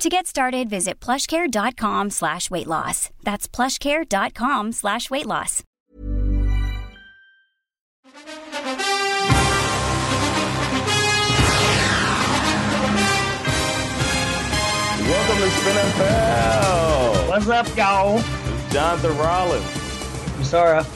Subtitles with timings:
[0.00, 3.10] To get started, visit plushcare.com slash weight loss.
[3.22, 5.62] That's plushcare.com slash weight loss.
[15.04, 17.28] Welcome to Spin NFL.
[17.28, 18.20] What's up, y'all?
[18.20, 19.66] It's Jonathan Rollins.
[20.34, 20.86] I'm Sarah.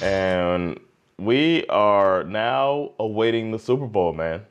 [0.00, 0.78] And
[1.18, 4.46] we are now awaiting the Super Bowl, man.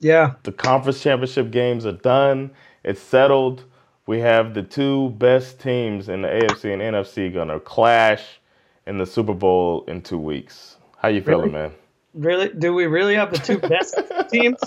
[0.00, 0.34] Yeah.
[0.42, 2.50] The conference championship games are done.
[2.84, 3.64] It's settled.
[4.06, 8.40] We have the two best teams in the AFC and NFC gonna clash
[8.86, 10.76] in the Super Bowl in two weeks.
[10.98, 11.52] How you feeling, Really?
[11.52, 11.72] man?
[12.14, 12.50] Really?
[12.50, 14.58] Do we really have the two best teams?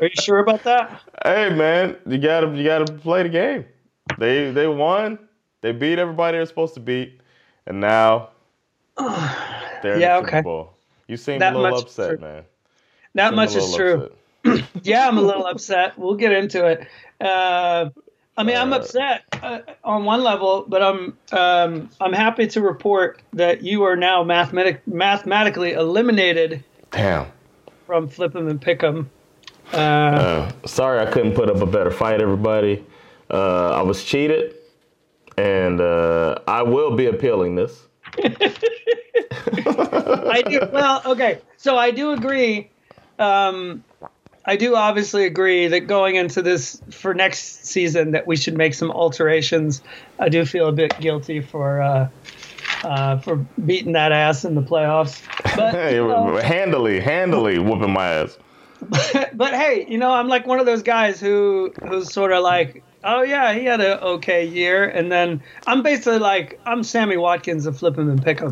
[0.00, 1.02] Are you sure about that?
[1.24, 3.66] Hey, man, you gotta you gotta play the game.
[4.18, 5.18] They they won.
[5.62, 7.20] They beat everybody they're supposed to beat,
[7.66, 8.30] and now
[9.82, 10.38] they're in Yeah, the Super okay.
[10.38, 10.74] Bowl.
[11.08, 12.20] You seem That a little upset, true.
[12.20, 12.44] man.
[13.14, 13.96] That much is true.
[13.96, 14.12] upset.
[14.82, 15.98] Yeah, I'm a little upset.
[15.98, 16.86] We'll get into it.
[17.20, 17.90] Uh,
[18.38, 22.60] I mean, I'm Uh, upset uh, on one level, but I'm um, I'm happy to
[22.60, 27.26] report that you are now mathematic- mathematically eliminated Damn.
[27.86, 29.10] from Flip 'em and Pick 'em.
[29.72, 32.84] Uh, Uh, sorry, I couldn't put up a better fight, everybody.
[33.30, 34.54] Uh, I was cheated,
[35.38, 37.86] and uh, I will be appealing this.
[38.22, 38.28] I
[40.48, 40.60] do.
[40.72, 41.40] Well, okay.
[41.56, 42.70] So I do agree.
[43.18, 43.82] Um,
[44.46, 48.74] I do obviously agree that going into this for next season that we should make
[48.74, 49.82] some alterations.
[50.20, 52.08] I do feel a bit guilty for uh,
[52.84, 55.20] uh, for beating that ass in the playoffs.
[55.56, 58.38] But Hey, know, handily, handily whooping my ass.
[59.34, 62.84] but hey, you know, I'm like one of those guys who who's sort of like,
[63.02, 67.66] oh yeah, he had an okay year, and then I'm basically like, I'm Sammy Watkins
[67.66, 68.40] of Flip 'em and Pick.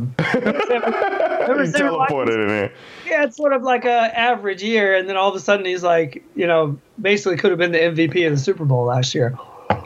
[1.55, 2.31] You Sammy Watkins?
[2.31, 2.71] teleported it in.
[3.07, 5.83] Yeah, it's sort of like a average year, and then all of a sudden he's
[5.83, 9.37] like, you know, basically could have been the MVP of the Super Bowl last year.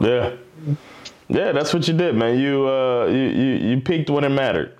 [0.01, 0.35] Yeah,
[1.29, 2.39] yeah, that's what you did, man.
[2.39, 4.75] You uh, you you, you peaked when it mattered.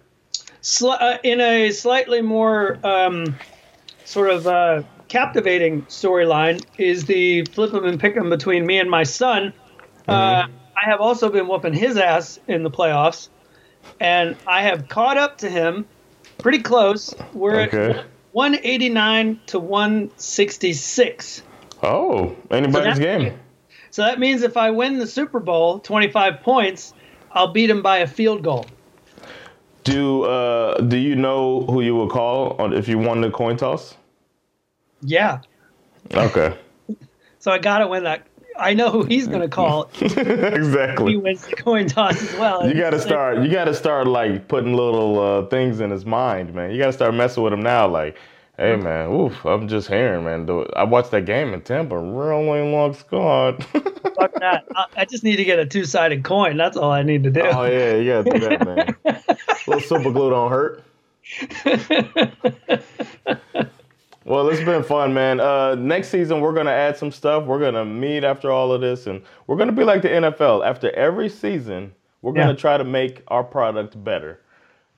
[0.63, 3.37] Sli- uh, in a slightly more um,
[4.05, 8.67] sort of uh, captivating storyline is the flip flip 'em and pick pick 'em between
[8.67, 9.53] me and my son.
[10.07, 10.47] Uh,
[10.77, 13.29] I have also been whooping his ass in the playoffs,
[14.01, 15.87] and I have caught up to him
[16.39, 17.15] pretty close.
[17.35, 17.91] We're Okay.
[17.99, 18.07] at
[18.39, 21.43] 189 to 166.
[21.83, 23.37] Oh, anybody's So game.
[23.91, 26.95] So that means if I win the Super Bowl, 25 points,
[27.33, 28.67] I'll beat him by a field goal.
[29.83, 33.57] Do uh, do you know who you would call on if you won the coin
[33.57, 33.97] toss?
[35.03, 35.41] Yeah.
[36.15, 36.57] Okay,
[37.41, 38.25] So I got to win that.
[38.59, 39.91] I know who he's going to call.
[40.01, 41.13] exactly.
[41.13, 42.67] he wins the coin toss as well.
[42.67, 43.39] You got to start.
[43.39, 46.71] You got to start like putting little uh, things in his mind, man.
[46.71, 47.87] You got to start messing with him now.
[47.89, 48.17] Like,
[48.57, 50.49] hey, man, oof, I'm just hearing, man.
[50.75, 51.99] I watched that game in Tampa.
[51.99, 53.65] Really long squad.
[53.65, 54.65] Fuck that.
[54.75, 56.57] I, I just need to get a two sided coin.
[56.57, 57.43] That's all I need to do.
[57.43, 58.97] oh yeah, you got to do that, man.
[59.67, 60.83] little super glue don't hurt.
[64.29, 65.41] Well, it's been fun, man.
[65.41, 67.45] Uh, next season, we're gonna add some stuff.
[67.47, 70.63] We're gonna meet after all of this, and we're gonna be like the NFL.
[70.67, 72.57] After every season, we're gonna Yeah.
[72.57, 74.41] try to make our product better.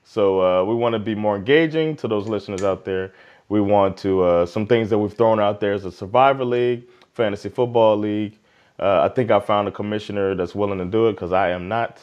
[0.03, 3.13] So uh, we want to be more engaging to those listeners out there.
[3.47, 6.83] We want to uh, some things that we've thrown out there is a Survivor League,
[7.13, 8.37] Fantasy Football League.
[8.79, 11.69] Uh, I think I found a commissioner that's willing to do it because I am
[11.69, 11.99] not,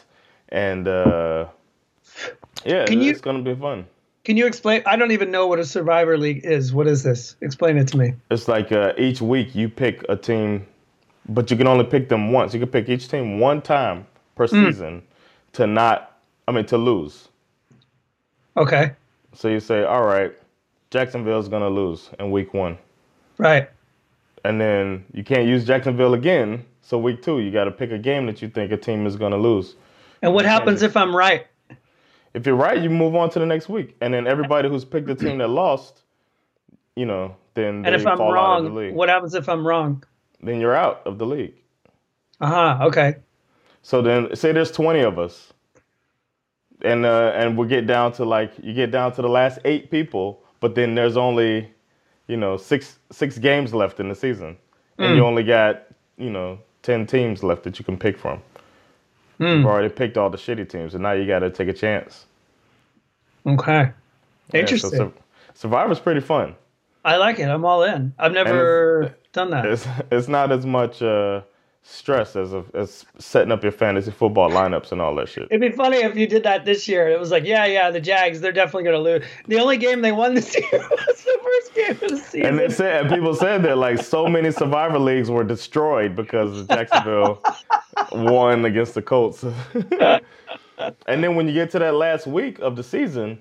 [0.49, 1.45] and uh,
[2.65, 3.87] yeah, Can you- it's gonna be fun.
[4.29, 4.83] Can you explain?
[4.85, 6.71] I don't even know what a Survivor League is.
[6.71, 7.35] What is this?
[7.41, 8.13] Explain it to me.
[8.31, 10.67] It's like uh, each week you pick a team,
[11.31, 12.53] but you can only pick them once.
[12.53, 15.03] You can pick each team one time per season
[15.55, 17.31] to not, I mean, to lose.
[18.59, 18.93] Okay.
[19.33, 20.35] So you say, all right,
[20.91, 22.77] Jacksonville's going to lose in week one.
[23.39, 23.71] Right.
[24.45, 26.67] And then you can't use Jacksonville again.
[26.83, 29.17] So week two, you got to pick a game that you think a team is
[29.17, 29.75] going to lose.
[30.21, 31.47] And what happens if I'm right?
[32.35, 33.97] If you're right, you move on to the next week.
[34.01, 36.03] And then everybody who's picked the team that lost,
[36.97, 39.49] you know, then And they if I'm fall out of the wrong, what happens if
[39.49, 40.05] I'm wrong?
[40.43, 41.55] Then you're out of the league.
[42.41, 42.87] Uh huh.
[42.87, 43.17] Okay.
[43.83, 45.53] So then, say there's 20 of us,
[46.83, 49.91] and uh, and we get down to like you get down to the last eight
[49.91, 51.73] people, but then there's only,
[52.29, 54.57] you know, six six games left in the season,
[54.99, 55.85] and you only got
[56.19, 58.43] you know 10 teams left that you can pick from.
[59.39, 62.27] You've already picked all the shitty teams, and now you got to take a chance.
[63.47, 63.93] Okay.
[64.53, 64.91] Yeah, Interesting.
[64.91, 65.13] Sur-
[65.55, 66.55] Survivor's pretty fun.
[67.05, 67.49] I like it.
[67.49, 68.13] I'm all in.
[68.19, 69.65] I've never done that.
[69.65, 71.43] It's it's not as much uh,
[71.83, 75.49] stress as a, as setting up your fantasy football lineups and all that shit.
[75.51, 77.09] It'd be funny if you did that this year.
[77.09, 79.25] It was like, yeah, yeah, the Jags, they're definitely going to lose.
[79.47, 82.47] The only game they won this year was the first game of the season.
[82.47, 86.67] And they said, and people said that like so many Survivor leagues were destroyed because
[86.67, 87.43] Jacksonville
[88.13, 89.43] won against the Colts.
[90.01, 90.23] and
[91.07, 93.39] then when you get to that last week of the season,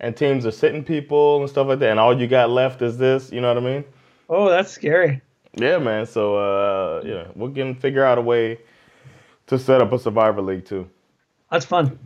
[0.00, 2.98] and teams are sitting people and stuff like that, and all you got left is
[2.98, 3.84] this, you know what I mean?
[4.28, 5.20] oh, that's scary.
[5.54, 6.06] Yeah, man.
[6.06, 8.58] So uh, yeah, we can figure out a way
[9.46, 10.88] to set up a Survivor league too.
[11.50, 11.98] That's fun.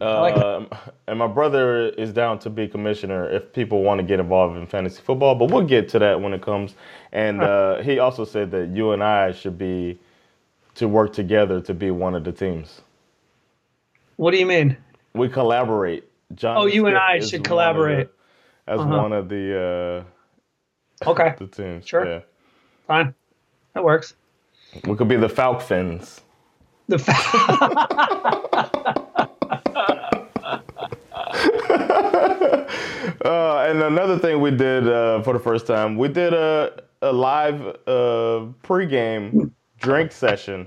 [0.00, 0.42] like it.
[0.42, 0.68] Um,
[1.06, 4.66] and my brother is down to be commissioner if people want to get involved in
[4.66, 6.74] fantasy football, but we'll get to that when it comes.
[7.12, 10.00] And uh, he also said that you and I should be
[10.74, 12.80] to work together to be one of the teams.
[14.16, 14.76] What do you mean?
[15.14, 16.04] We collaborate.
[16.34, 18.08] John Oh, you and I should of the- collaborate.
[18.66, 18.96] as Uh-huh.
[19.02, 20.04] one of the
[21.04, 21.86] uh, Okay, uh, the teams.
[21.86, 22.04] Sure.
[22.06, 22.20] Yeah.
[22.90, 23.14] Fine.
[23.74, 24.14] That works.
[24.84, 26.22] We could be the Falcons.
[26.88, 27.12] The fa-
[33.22, 37.12] Uh, and another thing we did uh, for the first time, we did a, a
[37.12, 40.66] live uh, pregame drink session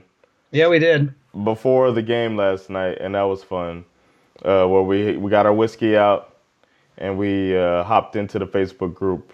[0.51, 1.13] yeah, we did.
[1.43, 3.83] before the game last night, and that was fun.
[4.45, 6.37] Uh, where we we got our whiskey out,
[6.99, 9.33] and we uh, hopped into the Facebook group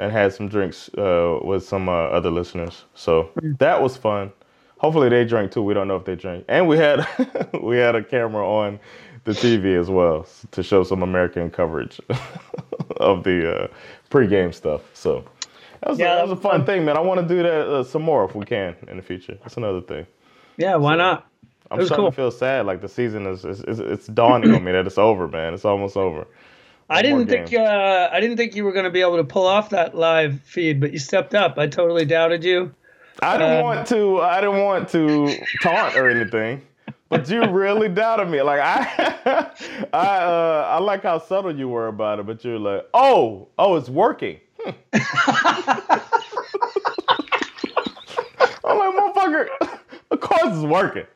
[0.00, 2.84] and had some drinks uh, with some uh, other listeners.
[2.94, 4.32] So that was fun.
[4.78, 5.62] Hopefully they drank too.
[5.62, 7.06] We don't know if they drank, and we had
[7.62, 8.80] we had a camera on
[9.24, 12.00] the TV as well to show some American coverage
[12.96, 13.68] of the uh,
[14.10, 14.82] pregame stuff.
[14.94, 15.24] So.
[15.82, 16.98] That was, Yeah, a, that was a fun thing, man.
[16.98, 19.38] I want to do that uh, some more if we can in the future.
[19.40, 20.06] That's another thing.
[20.58, 21.26] Yeah, why not?
[21.70, 22.10] I'm starting cool.
[22.10, 22.66] to feel sad.
[22.66, 25.54] Like the season is, is, is it's dawning on me that it's over, man.
[25.54, 26.26] It's almost over.
[26.90, 29.46] I didn't think uh, I didn't think you were going to be able to pull
[29.46, 31.56] off that live feed, but you stepped up.
[31.58, 32.74] I totally doubted you.
[33.22, 34.20] I didn't Um, want to.
[34.20, 36.62] I didn't want to taunt or anything,
[37.08, 38.42] but you really doubted me.
[38.42, 39.50] Like I,
[39.92, 42.26] I, uh, I like how subtle you were about it.
[42.26, 44.40] But you're like, oh, oh, it's working.
[44.58, 44.70] Hmm.
[48.64, 49.46] I'm like, motherfucker,
[50.10, 51.06] of course it's working.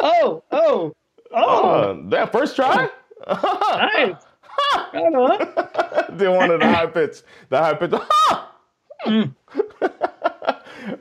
[0.00, 0.94] Oh, oh,
[1.32, 2.88] oh, Uh, that first try.
[3.26, 4.14] Nice.
[4.72, 6.16] I don't know.
[6.16, 7.92] Did one of the high pitch, the high pitch.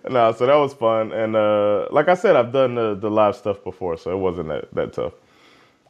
[0.09, 3.35] no, so that was fun, and uh, like I said, I've done the, the live
[3.35, 5.13] stuff before, so it wasn't that, that tough.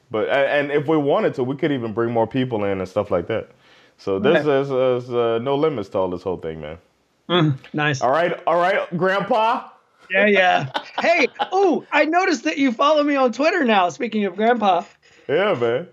[0.09, 3.11] But and if we wanted to, we could even bring more people in and stuff
[3.11, 3.49] like that.
[3.97, 6.77] So there's, there's, there's uh, no limits to all this whole thing, man.
[7.73, 8.01] Nice.
[8.01, 9.67] All right, all right, Grandpa.
[10.09, 10.71] Yeah, yeah.
[11.01, 13.89] Hey, oh, I noticed that you follow me on Twitter now.
[13.89, 14.83] Speaking of Grandpa,
[15.27, 15.89] Yeah, man.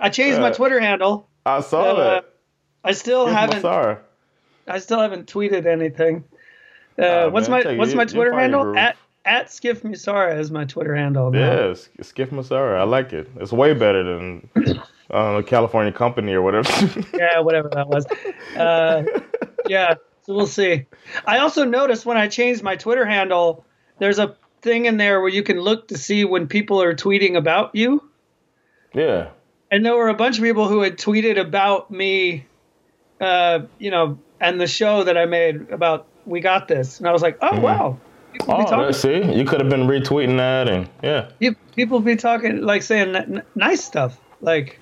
[0.00, 1.28] I changed my Twitter handle.
[1.46, 2.34] I saw Uh, that.
[2.84, 3.62] I still I'm haven't.
[3.62, 3.96] sorry.
[4.66, 6.24] I still haven't tweeted anything.
[6.98, 7.76] Uh, Oh, what's man, my.
[7.76, 8.76] What's You- my Twitter handle?
[8.76, 11.30] At at Skiff Musara is my Twitter handle.
[11.30, 11.38] now.
[11.68, 12.78] Yeah, Sk- Skiff Masara.
[12.78, 13.30] I like it.
[13.38, 14.48] It's way better than
[15.10, 16.68] uh, a California company or whatever.
[17.14, 18.04] yeah, whatever that was.
[18.56, 19.04] Uh,
[19.68, 20.86] yeah, so we'll see.
[21.24, 23.64] I also noticed when I changed my Twitter handle,
[24.00, 27.36] there's a thing in there where you can look to see when people are tweeting
[27.36, 28.02] about you.
[28.92, 29.28] yeah.
[29.72, 32.44] And there were a bunch of people who had tweeted about me,
[33.22, 36.98] uh, you know, and the show that I made about We Got This.
[36.98, 37.98] And I was like, oh, wow.
[38.32, 39.22] People be, Oh, see.
[39.32, 43.42] You could have been retweeting that, and yeah, you- people be talking, like saying n-
[43.54, 44.18] nice stuff.
[44.42, 44.78] Like,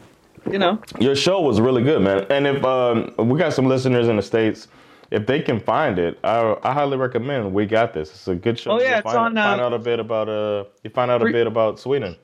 [0.51, 2.27] you know, your show was really good, man.
[2.31, 4.67] And if um, we got some listeners in the states,
[5.13, 7.53] if they can find it, I, I highly recommend.
[7.53, 8.11] We got this.
[8.11, 8.73] It's a good show.
[8.73, 11.11] Oh, yeah, You'll it's find, on, uh, find out a bit about uh, you find
[11.11, 12.17] out a bit about Sweden.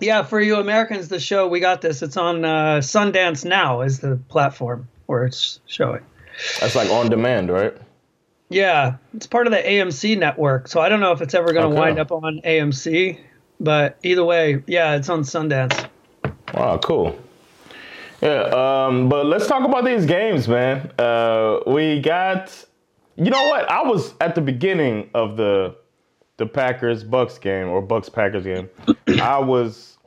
[0.00, 4.00] Yeah, for you Americans, the show We Got This, it's on uh, Sundance Now is
[4.00, 6.02] the platform where it's showing.
[6.60, 7.76] That's like on demand, right?
[8.48, 10.68] Yeah, it's part of the AMC network.
[10.68, 11.78] So I don't know if it's ever going to Okay.
[11.80, 13.18] wind up on AMC,
[13.60, 15.88] but either way, yeah, it's on Sundance.
[16.54, 17.18] Wow, cool.
[18.20, 18.42] Yeah,
[18.86, 20.90] um, but let's talk about these games, man.
[20.98, 22.66] Uh, we got,
[23.16, 23.70] you know what?
[23.70, 25.76] I was at the beginning of the
[26.40, 28.68] the Packers Bucks game or Bucks Packers game.
[29.20, 29.98] I was,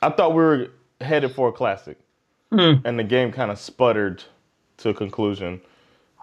[0.00, 0.68] I thought we were
[1.00, 1.98] headed for a classic,
[2.52, 4.22] and the game kind of sputtered
[4.78, 5.60] to a conclusion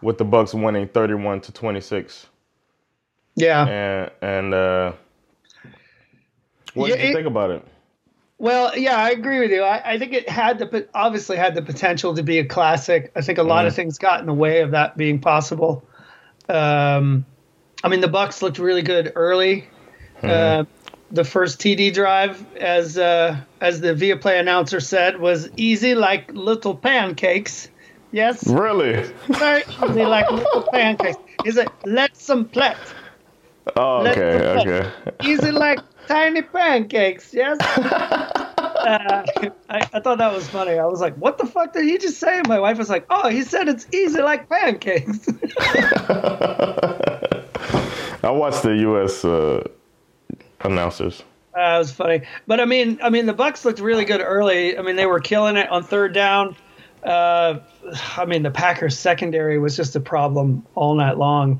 [0.01, 2.27] with the Bucks winning thirty-one to twenty-six.
[3.36, 3.67] Yeah.
[3.67, 4.93] And and uh,
[6.74, 7.67] what Yeah, did you it- think about it?
[8.38, 9.62] Well, yeah, I agree with you.
[9.62, 13.12] I, I think it had the obviously had the potential to be a classic.
[13.15, 15.86] I think a lot of things got in the way of that being possible.
[16.50, 17.24] Um,
[17.84, 19.68] I mean, the Bucks looked really good early.
[20.24, 20.66] Uh,
[21.12, 26.76] the first TD drive, as uh, as the Viaplay announcer said, was easy like little
[26.76, 27.70] pancakes.
[28.12, 29.04] Yes, Really?
[29.28, 31.18] very easy like little pancakes.
[31.44, 32.78] He said, "Let some plet."
[33.76, 34.92] Oh, okay, okay.
[35.24, 37.34] Easy like tiny pancakes.
[37.34, 37.58] Yes.
[38.82, 39.24] Uh,
[39.70, 40.80] I, I thought that was funny.
[40.80, 43.30] I was like, "What the fuck did he just say?" My wife was like, "Oh,
[43.30, 45.28] he said it's easy like pancakes."
[48.24, 49.25] I watched the U.S.
[49.25, 49.68] Uh,
[50.62, 51.24] announcers.
[51.58, 54.78] Uh, it was funny, but I mean, I mean, the Bucks looked really good early.
[54.78, 56.56] I mean, they were killing it on third down.
[57.04, 57.60] Uh,
[58.16, 61.60] I mean, the Packers secondary was just a problem all night long.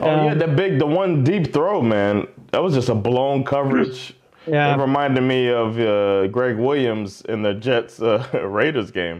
[0.00, 2.26] Oh yeah, the big, the one deep throw, man.
[2.52, 4.14] That was just a blown coverage.
[4.46, 9.18] Yeah, It reminded me of uh, Gregg Williams in the Jets uh, Raiders game.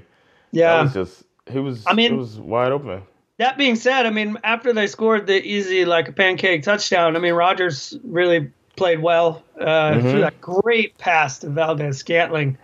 [0.52, 0.82] That yeah.
[0.82, 1.84] was just he was.
[1.86, 3.02] I mean- it was wide open.
[3.40, 7.20] That being said, I mean, after they scored the easy like a pancake touchdown, I
[7.20, 9.42] mean, Rodgers really played well.
[9.58, 12.58] Uh, Threw that great pass to Valdes-Scantling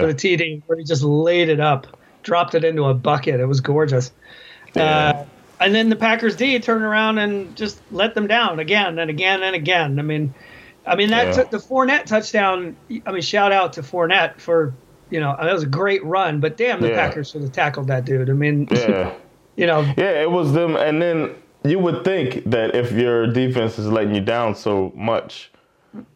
[0.00, 1.86] for the TD, where he just laid it up,
[2.22, 3.40] dropped it into a bucket.
[3.40, 4.10] It was gorgeous.
[4.74, 5.24] Uh,
[5.60, 9.42] and then the Packers D turned around and just let them down again and again
[9.42, 9.98] and again.
[9.98, 10.34] I mean,
[10.86, 11.32] I mean that Yeah.
[11.32, 12.74] took the Fournette touchdown.
[13.06, 14.72] I mean, shout out to Fournette for
[15.10, 17.06] you know that was a great run, but damn, the Yeah.
[17.06, 18.30] Packers should have tackled that dude.
[18.30, 19.12] I mean, yeah,
[19.56, 20.22] you know, yeah.
[20.22, 24.20] It was them, and then you would think that if your defense is letting you
[24.20, 25.50] down so much,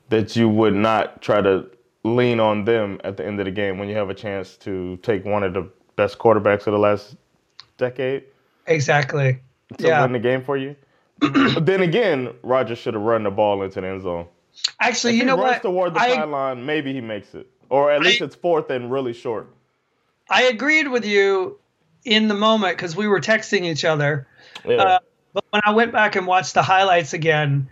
[0.08, 1.66] that you would not try to
[2.04, 4.96] lean on them at the end of the game when you have a chance to
[4.98, 7.16] take one of the best quarterbacks of the last
[7.78, 8.24] decade.
[8.66, 9.38] exactly.
[9.78, 10.02] to Yeah.
[10.02, 10.76] win the game for you.
[11.18, 14.26] but then again, Rodgers should have run the ball into the end zone.
[14.80, 15.62] Actually, If you he know runs what?
[15.62, 19.12] toward the I, sideline, maybe he makes it, or at least it's fourth and really
[19.12, 19.48] short.
[20.30, 21.58] I agreed with you
[22.06, 24.26] in the moment because we were texting each other.
[24.64, 24.98] Yeah, Uh,
[25.34, 27.68] but when I went back and watched the highlights again,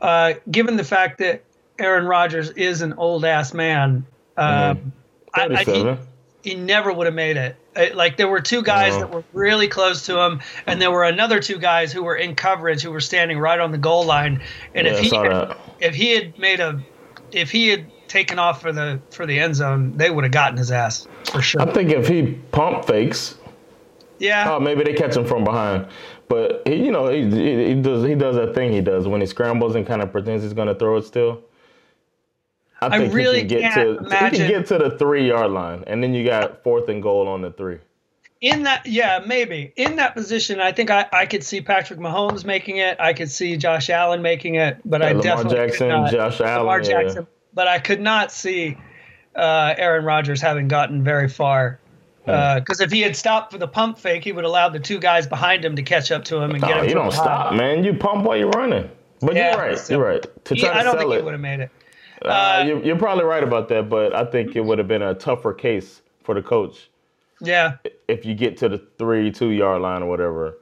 [0.00, 1.44] uh, given the fact that
[1.78, 4.06] Aaron Rodgers is an old ass man,
[4.36, 4.92] um,
[5.34, 5.96] I, I, he,
[6.42, 7.56] he never would have made it.
[7.76, 11.04] Uh, Like there were two guys that were really close to him, and there were
[11.04, 14.42] another two guys who were in coverage who were standing right on the goal line.
[14.74, 16.80] And Yeah, if he had, if he had made a
[17.32, 20.56] if he had taken off for the for the end zone, they would have gotten
[20.56, 21.60] his ass for sure.
[21.60, 23.36] I think if he pump fakes,
[24.18, 24.52] yeah.
[24.52, 25.86] oh, maybe they catch him from behind.
[26.28, 29.20] But he, you know, he, he, he does he does that thing he does when
[29.20, 31.42] he scrambles and kind of pretends he's going to throw it still.
[32.80, 35.84] I, think really he can get to he can get to the three yard line,
[35.86, 37.78] and then you got fourth and goal on the three.
[38.40, 42.44] in that yeah maybe in that position i think i, I could see patrick mahomes
[42.44, 45.88] making it i could see josh allen making it but i Lamar definitely could Jackson,
[45.88, 47.02] not, Josh Allen, Lamar yeah.
[47.02, 48.76] Jackson, but i could not see
[49.34, 51.80] uh, aaron Rodgers having gotten very far
[52.26, 54.98] Because if he had stopped for the pump fake he would have allowed the two
[54.98, 57.54] guys behind him to catch up to him and get No, him you don't stop,
[57.54, 57.84] man.
[57.84, 58.90] You pump while you're running.
[59.20, 59.78] But Yeah, you're right.
[59.78, 60.44] so- You're right.
[60.44, 61.70] To He- try to i don't sell think he it, would have made it
[62.24, 63.88] uh, you're, you're probably right about that.
[63.90, 66.88] But I think it would have been a tougher case for the coach
[67.40, 67.76] yeah
[68.08, 70.56] if you get to the three, two yard line or whatever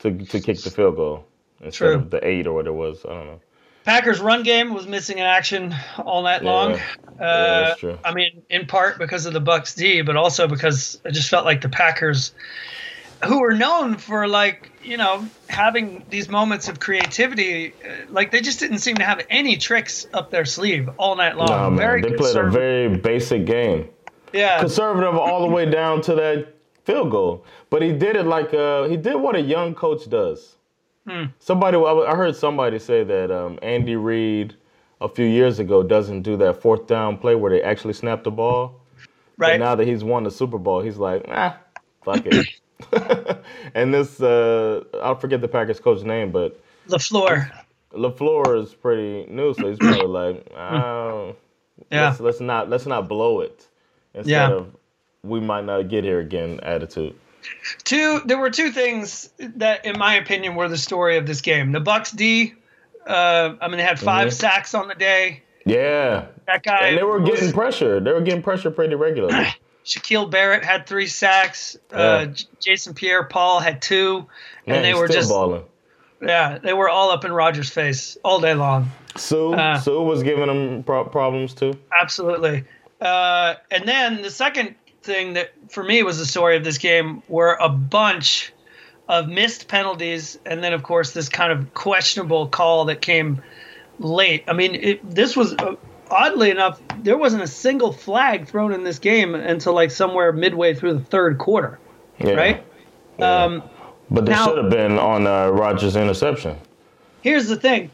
[0.00, 1.24] to to kick the field goal
[1.60, 1.94] instead True.
[1.96, 3.04] of the eight or what it was.
[3.04, 3.40] I don't know.
[3.84, 6.70] Packers run game was missing in action all night long.
[6.70, 6.76] Yeah.
[7.04, 7.98] Uh, Yeah, that's true.
[8.04, 11.44] I mean, in part because of the Bucks D, but also because I just felt
[11.44, 12.32] like the Packers,
[13.24, 18.40] who were known for like you know having these moments of creativity, uh, like they
[18.40, 21.48] just didn't seem to have any tricks up their sleeve all night long.
[21.48, 23.88] Nah, man, Very they played a very basic game.
[24.32, 24.60] yeah.
[24.60, 26.48] Conservative all the way down to that
[26.84, 27.44] field goal.
[27.70, 30.56] But he did it like uh, he did what a young coach does.
[31.06, 31.24] Hmm.
[31.38, 34.54] Somebody, I heard somebody say that um, Andy Reid
[35.00, 38.30] a few years ago doesn't do that fourth down play where they actually snap the
[38.30, 38.80] ball.
[39.36, 39.60] But right.
[39.60, 41.58] now that he's won the Super Bowl, he's like, ah,
[42.04, 42.46] fuck it.
[43.74, 46.58] and this, uh, I'll forget the Packers coach name, but
[46.88, 47.50] Lafleur.
[47.92, 51.36] Lafleur is pretty new, so he's probably like, oh,
[51.90, 52.08] Yeah.
[52.08, 53.66] let's, let's not let's not blow it
[54.14, 54.50] instead Yeah.
[54.52, 54.76] of
[55.24, 57.14] we might not get here again attitude.
[57.84, 58.20] Two.
[58.24, 61.72] There were two things that, in my opinion, were the story of this game.
[61.72, 62.54] The Bucks D.
[63.06, 64.32] Uh, I mean, they had 5 Mhm.
[64.32, 65.42] sacks on the day.
[65.66, 66.88] Yeah, That guy.
[66.88, 68.00] and they were was- getting pressure.
[68.00, 69.46] They were getting pressure pretty regularly.
[69.84, 71.76] Shaquille Barrett had three sacks.
[71.92, 72.24] Uh, Yeah.
[72.26, 74.26] J- Jason Pierre-Paul had two,
[74.66, 75.64] Man, and they were just balling.
[76.22, 78.90] yeah, they were all up in Rodgers' face all day long.
[79.16, 81.74] Suh, Uh, Suh was giving them pro- problems too.
[82.00, 82.64] Absolutely.
[83.00, 84.74] Uh, and then the second
[85.04, 88.52] thing that for me was the story of this game were a bunch
[89.08, 93.42] of missed penalties, and then of course this kind of questionable call that came
[93.98, 94.44] late.
[94.48, 95.76] I mean, it, this was uh,
[96.10, 100.74] oddly enough there wasn't a single flag thrown in this game until like somewhere midway
[100.74, 101.78] through the third quarter,
[102.18, 102.32] Yeah.
[102.32, 102.64] right?
[103.18, 103.44] Yeah.
[103.44, 103.62] Um,
[104.10, 106.56] But they now- should have been on uh, Rodgers' interception.
[107.22, 107.90] here's the thing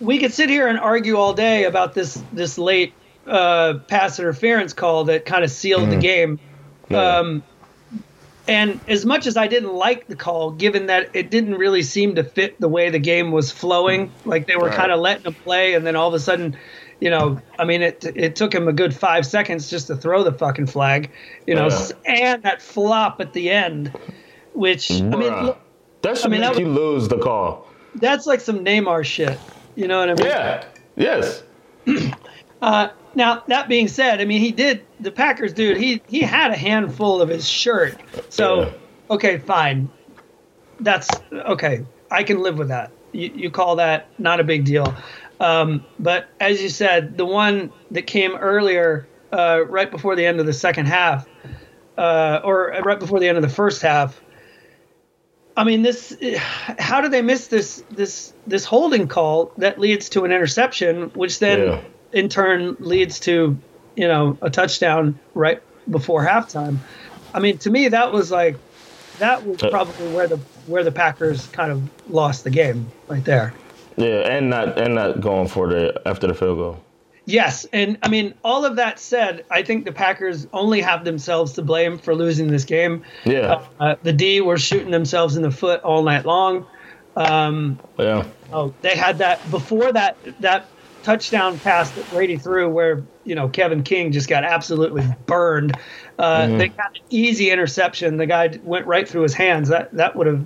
[0.00, 2.92] we could sit here and argue all day about this this late
[3.26, 6.38] uh, pass interference call that kind of sealed the game.
[6.88, 7.18] Yeah.
[7.18, 7.42] Um,
[8.46, 12.16] and as much as I didn't like the call, given that it didn't really seem
[12.16, 14.76] to fit the way the game was flowing, like they were Right.
[14.76, 16.54] kind of letting him play, and then all of a sudden,
[17.00, 20.22] you know, I mean, it it took him a good five seconds just to throw
[20.22, 21.10] the fucking flag,
[21.46, 21.88] you know, Yeah.
[22.04, 23.90] and that flop at the end,
[24.52, 25.42] which I mean, Bruh.
[25.44, 25.58] look,
[26.02, 27.66] that should I mean, make that you lose the call.
[27.94, 29.38] that's like some Neymar shit.
[29.74, 30.26] You know what I mean?
[30.26, 30.64] Yeah.
[30.96, 31.42] Yes.
[32.64, 35.76] Uh, now that being said, I mean he did the Packers dude.
[35.76, 38.00] He he had a handful of his shirt.
[38.30, 38.70] So Yeah.
[39.10, 39.90] okay, fine.
[40.80, 41.84] That's okay.
[42.10, 42.90] I can live with that.
[43.12, 44.94] You, you call that not a big deal.
[45.40, 50.40] Um, but as you said, the one that came earlier, uh, right before the end
[50.40, 51.28] of the second half,
[51.98, 54.18] uh, or right before the end of the first half.
[55.56, 56.16] I mean, this.
[56.78, 61.38] How do they miss this this this holding call that leads to an interception, which
[61.40, 61.80] then Yeah.
[62.14, 63.56] In turn leads to
[63.96, 66.78] you know a touchdown right before halftime.
[67.34, 68.56] I mean, to me, that was like
[69.18, 73.24] that was Uh, probably where the where the Packers kind of lost the game right
[73.24, 73.52] there.
[73.96, 76.76] Yeah, and not and not going for the after the field goal.
[77.26, 81.54] Yes, and I mean, all of that said, I think the Packers only have themselves
[81.54, 83.02] to blame for losing this game.
[83.24, 83.62] Yeah.
[83.80, 86.66] Uh, the D were shooting themselves in the foot all night long.
[87.16, 88.24] Um, yeah.
[88.52, 90.66] oh, they had that before that that
[91.04, 95.76] touchdown pass that Brady threw, where you know Kevin King just got absolutely burned.
[96.18, 96.58] Uh, Mm-hmm.
[96.58, 98.16] They got an easy interception.
[98.16, 99.68] The guy went right through his hands.
[99.68, 100.44] That that would have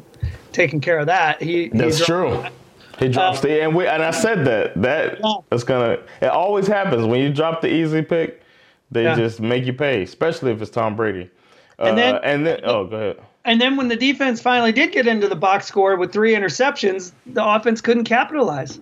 [0.52, 1.40] taken care of that.
[1.42, 2.50] He he That's dro- true.
[2.98, 5.34] He drops the and we and I said that that Yeah.
[5.52, 8.42] it's gonna it always happens when you drop the easy pick,
[8.90, 9.14] they Yeah.
[9.14, 11.30] just make you pay, especially if it's Tom Brady.
[11.78, 13.16] And Uh, then- and then oh go ahead.
[13.44, 17.12] And then when the defense finally did get into the box score with three interceptions,
[17.26, 18.78] the offense couldn't capitalize.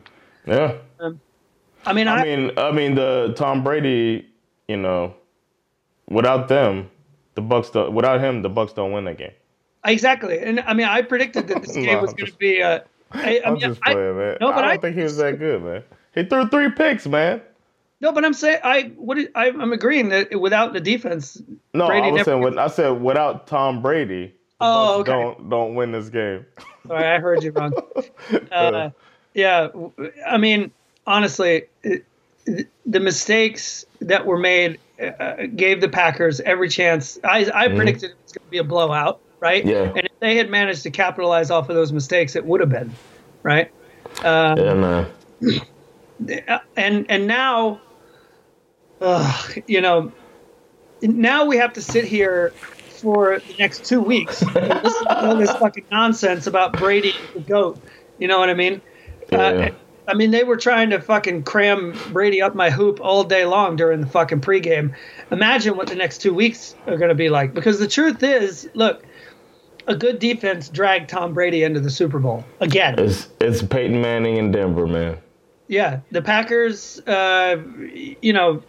[0.47, 0.73] Yeah.
[1.87, 4.27] I mean, I, I mean I mean the Tom Brady,
[4.69, 5.15] you know,
[6.09, 6.91] without them,
[7.35, 9.33] the Bucks don't without him, the Bucks don't win that game.
[9.85, 10.39] exactly.
[10.41, 12.63] And I mean, I predicted that this game No, was going to be.
[12.63, 12.81] Uh,
[13.13, 14.37] I, I I'm mean, just I- playing, man.
[14.41, 15.83] No, but I I, don't think he was that good, man.
[16.15, 17.41] He threw three picks, man.
[18.01, 21.41] no, but I'm saying I what is- I, I'm agreeing that without the defense,
[21.75, 25.23] No, Brady I was saying I said without Tom Brady, the Oh, Bucks okay.
[25.23, 26.47] don't don't win this game.
[26.89, 27.73] Sorry, I heard you wrong.
[28.51, 28.91] Uh,
[29.35, 29.69] yeah,
[30.27, 30.71] I mean,
[31.07, 31.65] honestly,
[32.45, 37.19] the mistakes that were made uh, gave the Packers every chance.
[37.25, 39.65] I, I predicted it was going to be a blowout, right?
[39.65, 39.93] Yeah.
[39.95, 42.93] And if they had managed to capitalize off of those mistakes, it would have been,
[43.43, 43.71] right?
[44.57, 45.11] yeah, man.
[46.77, 47.81] and and now,
[49.01, 50.13] ugh, you know,
[51.03, 55.37] now we have to sit here for the next two weeks and listen to all
[55.37, 57.79] this fucking nonsense about Brady the goat.
[58.19, 58.81] You know what I mean?
[59.31, 59.39] Yeah.
[59.39, 59.71] Uh,
[60.09, 63.77] I mean, they were trying to fucking cram Brady up my hoop all day long
[63.77, 64.95] during the fucking pregame.
[65.31, 67.55] Imagine what the next two weeks are going to be like.
[67.55, 69.03] Because the truth is, look,
[69.87, 72.99] a good defense dragged Tom Brady into the Super Bowl again.
[72.99, 75.19] It's it's Peyton Manning in Denver, man.
[75.69, 77.01] Yeah, the Packers.
[77.01, 77.61] Uh,
[78.21, 78.63] you know,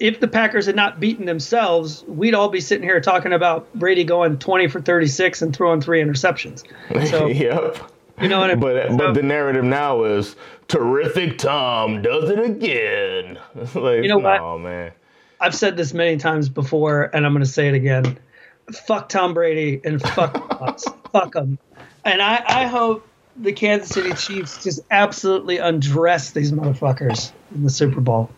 [0.00, 4.04] if the Packers had not beaten themselves, we'd all be sitting here talking about Brady
[4.04, 6.64] going twenty for thirty-six and throwing three interceptions.
[7.08, 7.78] So yep.
[8.20, 8.60] you know what I mean?
[8.60, 10.36] But but the narrative now is
[10.68, 13.38] terrific Tom does it again.
[13.74, 14.38] like, You know what?
[14.38, 14.92] no, man.
[15.40, 18.18] I've said this many times before, and I'm going to say it again.
[18.86, 20.32] Fuck Tom Brady and fuck
[20.84, 21.58] the fuck them.
[22.04, 27.70] And I, I hope the Kansas City Chiefs just absolutely undress these motherfuckers in the
[27.70, 28.28] Super Bowl.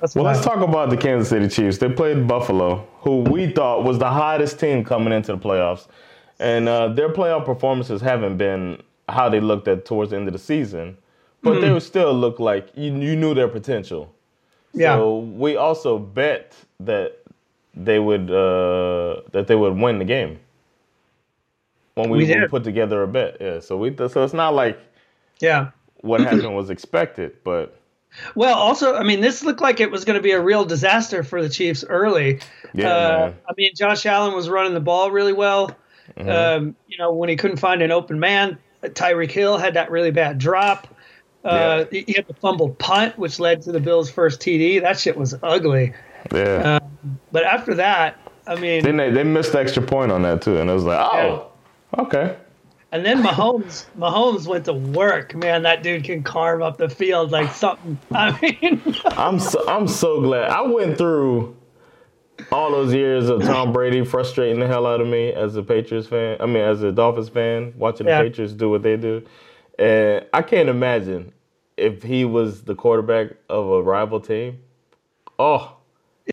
[0.00, 1.78] That's Well, let's I- talk about the Kansas City Chiefs.
[1.78, 5.86] They played Buffalo, who we thought was the hottest team coming into the playoffs,
[6.40, 10.32] and uh, their playoff performances haven't been how they looked at towards the end of
[10.32, 10.96] the season,
[11.42, 11.60] but Hmm.
[11.60, 14.12] they would still look like you, you knew their potential.
[14.72, 14.96] Yeah.
[14.96, 17.18] So we also bet that
[17.74, 20.38] they would uh, that they would win the game
[21.94, 23.36] when we, We we put together a bet.
[23.40, 23.60] Yeah.
[23.60, 24.78] So we so it's not like
[25.40, 25.70] Yeah.
[26.00, 27.78] what happened was expected, but
[28.34, 31.22] Well, also, I mean, this looked like it was going to be a real disaster
[31.22, 32.40] for the Chiefs early.
[32.74, 33.32] Yeah, uh.
[33.48, 35.70] I mean, Josh Allen was running the ball really well.
[36.16, 36.28] Mm-hmm.
[36.28, 40.10] Um, you know, when he couldn't find an open man, Tyreek Hill had that really
[40.10, 40.88] bad drop.
[41.44, 44.80] Uh, he he had the fumbled punt, which led to the Bills' first TD.
[44.80, 45.92] That shit was ugly.
[46.32, 46.78] yeah.
[47.32, 50.58] But after that, I mean, then they, they missed the extra point on that too,
[50.58, 51.48] and it was like, oh,
[51.98, 52.36] okay.
[52.92, 55.34] and then Mahomes, Mahomes went to work.
[55.34, 57.98] Man, that dude can carve up the field like something.
[58.12, 61.56] I mean, I'm so, I'm so glad I went through
[62.50, 66.06] all those years of Tom Brady frustrating the hell out of me as a Patriots
[66.08, 66.36] fan.
[66.40, 68.22] I mean, as a Dolphins fan, watching Yeah.
[68.22, 69.24] the Patriots do what they do,
[69.78, 71.32] and I can't imagine
[71.76, 74.58] if he was the quarterback of a rival team,
[75.38, 75.76] oh,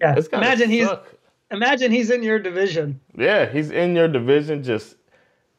[0.02, 0.15] Yeah.
[0.17, 1.13] it's Imagine he's suck.
[1.52, 2.99] imagine he's in your division.
[3.17, 4.95] Yeah, he's in your division, just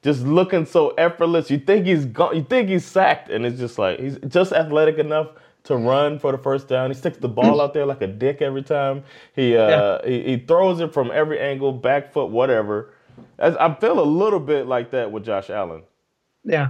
[0.02, 1.50] just looking so effortless.
[1.50, 4.98] You think he's gone, you think he's sacked, and it's just like he's just athletic
[4.98, 5.28] enough
[5.64, 6.90] to run for the first down.
[6.90, 9.04] He sticks the ball out there like a dick every time.
[9.34, 12.94] He uh he, he throws it from every angle, back foot, whatever.
[13.38, 15.82] As I feel a little bit like that with Josh Allen.
[16.44, 16.68] Yeah.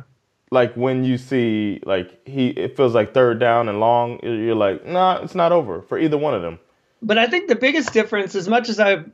[0.53, 4.85] Like when you see like he it feels like third down and long, you're like,
[4.85, 6.59] nah, it's not over for either one of them.
[7.03, 9.05] But I think the biggest difference, as much as I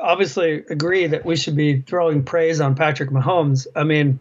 [0.00, 4.18] obviously agree that we should be throwing praise on Patrick Mahomes, I mean,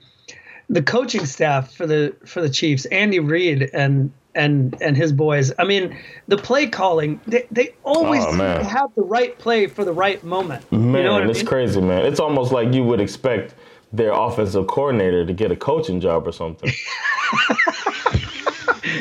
[0.70, 5.54] the coaching staff for the for the Chiefs, Andy Reid and and and his boys.
[5.58, 8.60] I mean, the play calling, they, they always Oh, seem man.
[8.60, 10.70] to have the right play for the right moment.
[10.74, 11.46] Man, you know what I it's mean?
[11.48, 12.06] crazy, man.
[12.06, 13.56] It's almost like you would expect
[13.94, 16.72] their offensive coordinator to get a coaching job or something.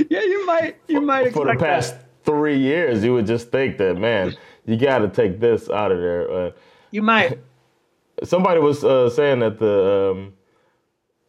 [0.09, 2.07] Yeah, you might you might For the past that.
[2.25, 4.35] three years, you would just think that, man,
[4.66, 6.31] you got to take this out of there.
[6.31, 6.51] Uh,
[6.90, 7.38] You might.
[8.25, 10.33] somebody was uh, saying that the um,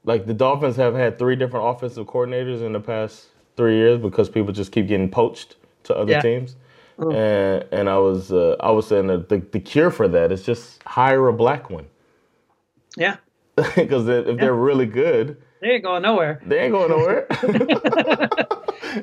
[0.04, 3.26] like the Dolphins have had three different offensive coordinators in the past
[3.58, 6.22] three years because people just keep getting poached to other Yeah.
[6.22, 6.56] teams.
[6.98, 10.44] And and I was uh, I was saying that the, the cure for that is
[10.44, 11.88] just hire a black one
[12.96, 13.18] Yeah.
[13.76, 16.42] because if they're really good, They ain't going nowhere.
[16.46, 17.26] They ain't going nowhere.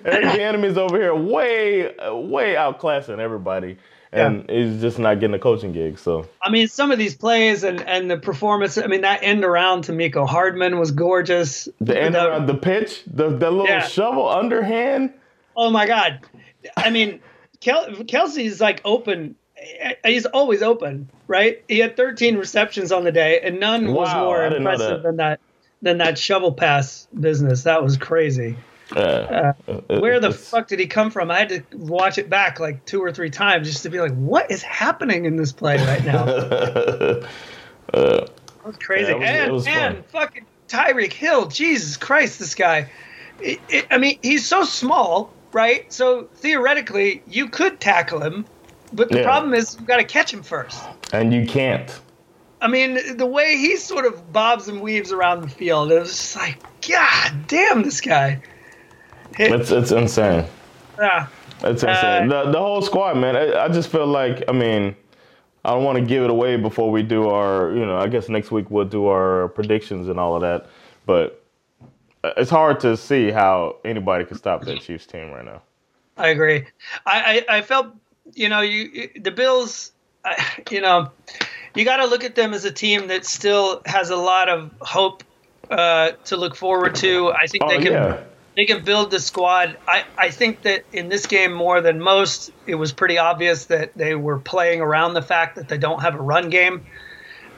[0.04, 3.78] Eric Bieniemy's over here way, way outclassing everybody,
[4.12, 5.98] and he's just not getting a coaching gig.
[5.98, 8.78] So I mean, some of these plays and, and the performance.
[8.78, 11.68] I mean, that end around to Mecole Hardman was gorgeous.
[11.80, 13.86] the end The- around the pitch, the the little Yeah.
[13.86, 15.12] shovel underhand.
[15.56, 16.20] Oh my God!
[16.76, 17.20] I mean,
[17.60, 19.36] Kel- Kelce's like open.
[20.04, 21.62] He's always open, right?
[21.68, 25.02] He had 13 receptions on the day, and none was more I didn't know impressive
[25.02, 25.08] that.
[25.08, 25.40] than that
[25.82, 27.64] than that shovel pass business.
[27.64, 28.56] That was crazy.
[28.94, 29.52] Uh,
[29.88, 31.30] Where the fuck did he come from?
[31.30, 34.12] I had to watch it back like two or three times just to be like,
[34.14, 36.24] what is happening in this play right now?
[37.92, 38.30] That
[38.64, 39.12] was crazy.
[39.12, 42.90] Yeah, was- and and fucking Tyreek Hill, Jesus Christ, this guy.
[43.40, 45.92] It- it- I mean, he's so small, right?
[45.92, 48.44] So theoretically, you could tackle him,
[48.92, 49.24] but the Yeah.
[49.24, 50.82] problem is you've got to catch him first.
[51.12, 52.00] and you can't.
[52.60, 56.10] I mean, the way he sort of bobs and weaves around the field, it was
[56.10, 58.40] just like, God damn, this guy.
[59.38, 60.44] It's it's insane.
[61.00, 61.28] Ah,
[61.64, 62.30] It's insane.
[62.30, 63.34] Uh, the the whole squad, man.
[63.36, 64.94] I, I just feel like I mean.
[65.64, 68.28] I don't want to give it away before we do our, you know, I guess
[68.28, 70.66] next week we'll do our predictions and all of that.
[71.06, 71.40] But
[72.36, 75.62] it's hard to see how anybody can stop that Chiefs team right now.
[76.16, 76.64] I agree.
[77.06, 77.94] I, I, I felt,
[78.34, 79.92] you know, you, the Bills,
[80.70, 81.10] you know,
[81.74, 84.70] you got to look at them as a team that still has a lot of
[84.80, 85.24] hope
[85.70, 87.32] uh, to look forward to.
[87.32, 88.22] I think Oh they can yeah,
[88.56, 89.78] they can build the squad.
[89.88, 93.92] I, I think that in this game more than most, it was pretty obvious that
[93.96, 96.84] they were playing around the fact that they don't have a run game.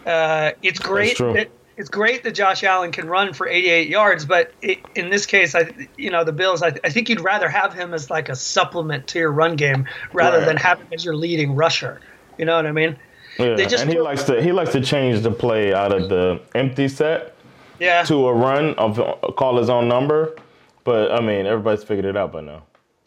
[0.07, 4.53] Uh, it's great that it's great that Josh Allen can run for 88 yards, but
[4.63, 6.63] it, in this case, I you know the Bills.
[6.63, 9.87] I, I think you'd rather have him as like a supplement to your run game
[10.13, 10.47] rather Right.
[10.47, 12.01] than have him as your leading rusher.
[12.39, 12.97] You know what I mean?
[13.39, 13.55] yeah.
[13.57, 16.41] they just and he likes to he likes to change the play out of the
[16.55, 17.35] empty set
[17.81, 18.03] Yeah.
[18.05, 18.97] to a run of
[19.37, 20.37] call his own number.
[20.85, 22.63] But I mean, everybody's figured it out by now.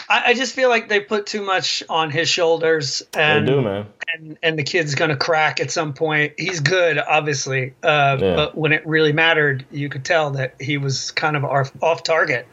[0.09, 3.61] I, I just feel like they put too much on his shoulders, They and do,
[3.61, 3.87] man.
[4.13, 6.33] and and the kid's gonna crack at some point.
[6.37, 8.35] He's good, obviously, uh, Yeah.
[8.35, 12.03] but when it really mattered, you could tell that he was kind of off, off
[12.03, 12.47] target.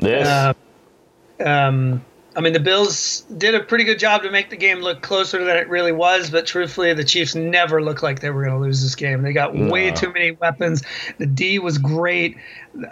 [0.00, 0.26] Yes.
[1.40, 2.04] Uh, um,
[2.36, 5.44] I mean, the Bills did a pretty good job to make the game look closer
[5.44, 8.60] than it really was, but truthfully, the Chiefs never looked like they were going to
[8.60, 9.22] lose this game.
[9.22, 10.84] They got way too many weapons.
[11.18, 12.36] The D was great.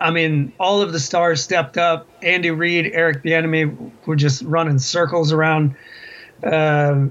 [0.01, 2.07] I mean, all of the stars stepped up.
[2.23, 5.75] Andy Reid, Eric Bieniemy were just running circles around.
[6.43, 7.07] Uh,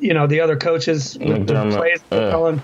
[0.00, 2.58] you know the other coaches with the plays yeah.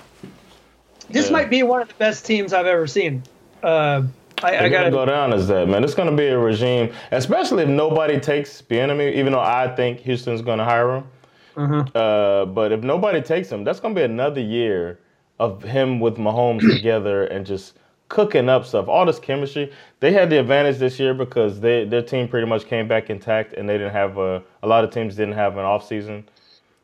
[1.10, 1.32] This Yeah.
[1.32, 3.22] might be one of the best teams I've ever seen.
[3.62, 4.02] Uh,
[4.42, 5.84] I, I got gonna go down as that, man.
[5.84, 9.14] It's gonna be a regime, especially if nobody takes Bieniemy.
[9.14, 11.04] Even though I think Houston's gonna hire him,
[11.56, 11.94] Mm-hmm.
[11.94, 14.98] uh, but if nobody takes him, that's gonna be another year
[15.38, 17.74] of him with Mahomes together and just
[18.12, 18.88] cooking up stuff.
[18.88, 19.72] All this chemistry.
[20.00, 23.54] They had the advantage this year because they their team pretty much came back intact,
[23.54, 24.42] and they didn't have a.
[24.62, 26.28] A lot of teams didn't have an off season.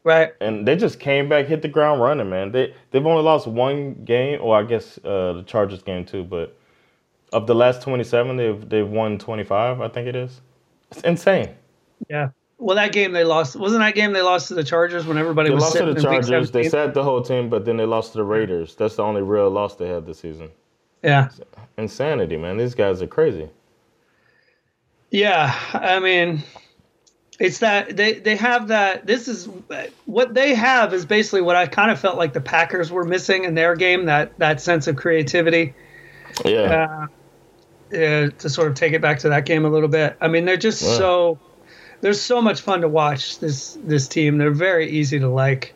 [0.05, 0.33] right.
[0.41, 2.51] and they just came back, hit the ground running, man.
[2.51, 6.25] They they've only lost one game, or I guess uh, the Chargers game too.
[6.25, 6.57] But
[7.33, 9.83] of the last twenty seven, they've they've won twenty five.
[9.83, 10.41] I think it is.
[10.91, 11.51] It's insane.
[12.09, 12.31] Yeah.
[12.57, 15.51] Well, that game they lost wasn't that game they lost to the Chargers when everybody
[15.51, 16.51] They was lost to the Chargers.
[16.51, 18.75] They sat the whole team, but then they lost to the Raiders.
[18.75, 20.51] That's the only real loss they had this season.
[21.03, 21.29] Yeah.
[21.77, 22.57] Insanity, man.
[22.57, 23.49] These guys are crazy.
[25.11, 26.43] Yeah, I mean,
[27.39, 29.07] it's that they they have that.
[29.07, 29.49] This is
[30.05, 33.45] what they have is basically what I kind of felt like the Packers were missing
[33.45, 35.75] in their game that that sense of creativity.
[36.45, 37.07] Yeah.
[37.91, 40.15] Uh, uh, to sort of take it back to that game a little bit.
[40.21, 40.99] I mean, they're just Wow.
[40.99, 41.39] so
[42.03, 43.39] they're so much fun to watch.
[43.39, 45.75] This this team, they're very easy to like.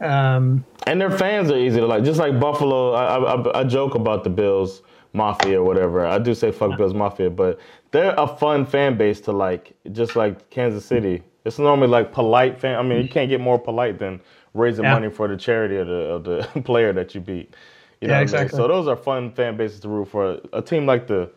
[0.00, 2.04] Um, And their fans are easy to like.
[2.04, 4.82] Just like Buffalo, I, I, I joke about the Bills
[5.12, 6.06] Mafia or whatever.
[6.06, 7.58] I do say fuck Bills Mafia, but
[7.90, 9.74] they're a fun fan base to like.
[9.92, 12.78] Just like Kansas City, it's normally like polite fan.
[12.78, 14.20] I mean, you can't get more polite than
[14.54, 14.94] raising Yeah.
[14.94, 17.54] money for the charity of the of the player that you beat.
[18.00, 18.44] You know Yeah, what I mean?
[18.44, 18.56] exactly.
[18.56, 20.38] So those are fun fan bases to root for.
[20.52, 21.30] A team like the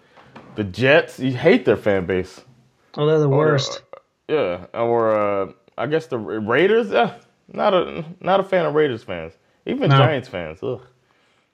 [0.56, 2.42] the Jets, you hate their fan base.
[2.98, 3.82] oh, they're the worst.
[4.28, 6.92] Yeah, or uh, I guess the Ra- Raiders.
[6.92, 7.18] Uh,
[7.52, 9.34] not a not a fan of Raiders fans.
[9.66, 9.98] Even No.
[9.98, 10.60] Giants fans.
[10.64, 10.82] Ugh.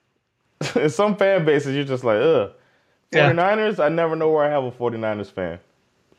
[0.76, 2.52] In some fan bases, you're just like, ugh.
[3.12, 3.32] Yeah.
[3.32, 5.58] 49ers, I never know where I have a 49ers fan.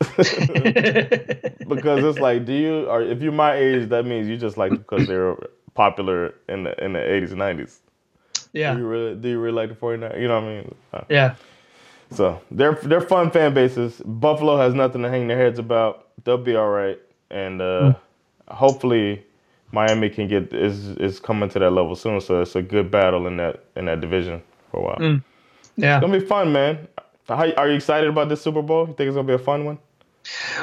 [1.68, 4.72] because it's like, do you, or if you're my age, that means you just like
[4.72, 5.36] because they're
[5.74, 7.78] popular in the in the 80s and 90s.
[8.52, 10.20] yeah, Do you really, do you really like the 49ers?
[10.20, 10.74] You know what I mean?
[10.92, 11.34] Uh, yeah.
[12.10, 14.00] so they're they're fun fan bases.
[14.04, 16.08] Buffalo has nothing to hang their heads about.
[16.24, 16.98] They'll be all right,
[17.30, 17.94] and uh,
[18.48, 19.24] hopefully
[19.72, 22.20] Miami can get is is coming to that level soon.
[22.20, 25.20] So it's a good battle in that in that division for a while.
[25.76, 25.96] Yeah.
[25.96, 26.88] It's gonna be fun, man.
[27.28, 28.88] How, are you excited about this Super Bowl?
[28.88, 29.78] You think it's gonna be a fun one?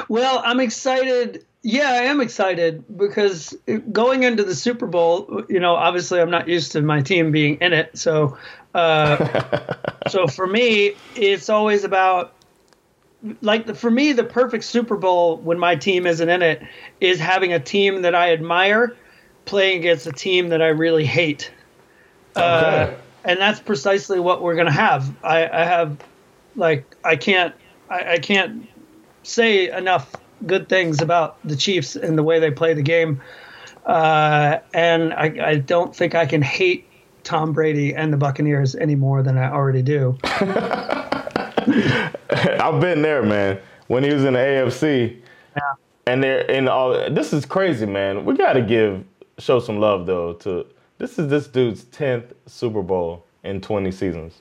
[0.08, 1.44] Well, I'm excited.
[1.62, 3.56] Yeah, I am excited because
[3.90, 7.58] going into the Super Bowl, you know, obviously I'm not used to my team being
[7.60, 7.98] in it.
[7.98, 8.38] So,
[8.74, 9.74] uh,
[10.08, 12.32] so for me, it's always about
[13.42, 16.62] like the, for me the perfect Super Bowl when my team isn't in it
[17.00, 18.96] is having a team that I admire
[19.44, 21.50] playing against a team that I really hate.
[22.36, 22.92] Uh,
[23.24, 25.12] and that's precisely what we're gonna have.
[25.24, 25.96] I, I have
[26.54, 27.54] like I can't
[27.90, 28.68] I, I can't
[29.22, 30.14] say enough
[30.46, 33.20] good things about the Chiefs and the way they play the game.
[33.84, 36.86] Uh, and I, I don't think I can hate
[37.24, 40.16] Tom Brady and the Buccaneers any more than I already do.
[42.30, 43.58] I've been there, man.
[43.88, 45.16] When he was in the AFC,
[45.56, 45.62] Yeah.
[46.06, 47.10] and they're in all.
[47.10, 48.24] This is crazy, man.
[48.24, 49.04] We got to give
[49.38, 50.34] show some love though.
[50.34, 50.66] To
[50.98, 54.40] this is this dude's tenth Super Bowl in twenty seasons.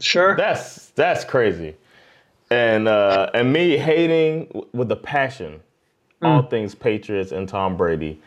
[0.00, 0.36] Sure.
[0.36, 1.76] That's that's crazy.
[2.50, 5.60] And uh, and me hating with the passion
[6.22, 8.20] all things Patriots and Tom Brady.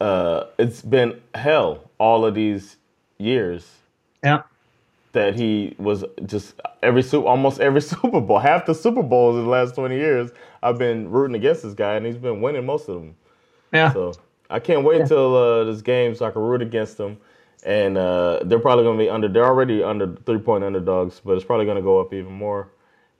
[0.00, 2.76] Uh, it's been hell all of these
[3.18, 3.68] years
[4.22, 4.42] yeah.
[5.12, 9.44] That he was just every super, almost every Super Bowl, half the Super Bowls in
[9.44, 10.30] the last twenty years.
[10.62, 13.16] I've been rooting against this guy, and he's been winning most of them.
[13.72, 13.92] Yeah.
[13.92, 14.14] So
[14.50, 17.18] I can't wait till uh, this game so I can root against them.
[17.64, 19.28] And uh, they're probably going to be under.
[19.28, 22.68] They're already under three point underdogs, but it's probably going to go up even more.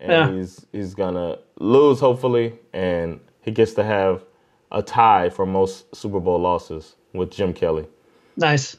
[0.01, 0.31] And Yeah.
[0.33, 4.25] he's he's gonna lose hopefully, and he gets to have
[4.71, 7.87] a tie for most Super Bowl losses with Jim Kelly.
[8.37, 8.77] Nice.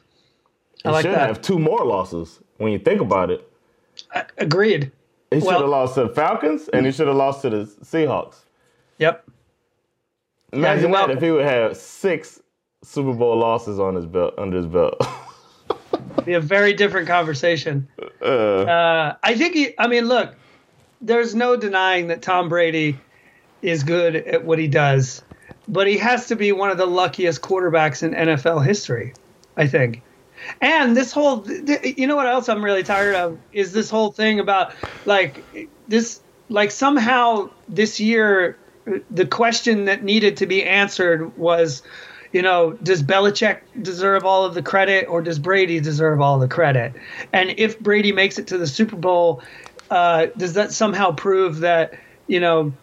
[0.86, 1.28] I He like should that.
[1.28, 3.52] have two more losses when you think about it.
[4.38, 4.92] Agreed.
[5.32, 8.36] He should have lost to the Falcons, and he should have lost to the Seahawks.
[9.00, 9.28] Yep.
[10.54, 12.42] Imagine well- that if he would have six
[12.84, 15.02] Super Bowl losses on his belt under his belt.
[16.26, 17.88] Be a very different conversation.
[18.22, 20.34] uh, Uh, I think he, I mean, look,
[21.02, 23.00] there's no denying that Tom Brady
[23.62, 25.22] is good at what he does,
[25.68, 29.14] but he has to be one of the luckiest quarterbacks in NFL history,
[29.56, 30.02] I think.
[30.62, 31.46] And this whole,
[31.84, 34.74] you know what else I'm really tired of is this whole thing about
[35.06, 35.48] like
[35.88, 38.60] this, like somehow this year,
[39.10, 41.84] the question that needed to be answered was,
[42.32, 46.48] you know, does Belichick deserve all of the credit or does Brady deserve all the
[46.48, 46.94] credit?
[47.34, 49.42] And if Brady makes it to the Super Bowl,
[49.90, 51.94] uh, does that somehow prove that,
[52.28, 52.74] you know,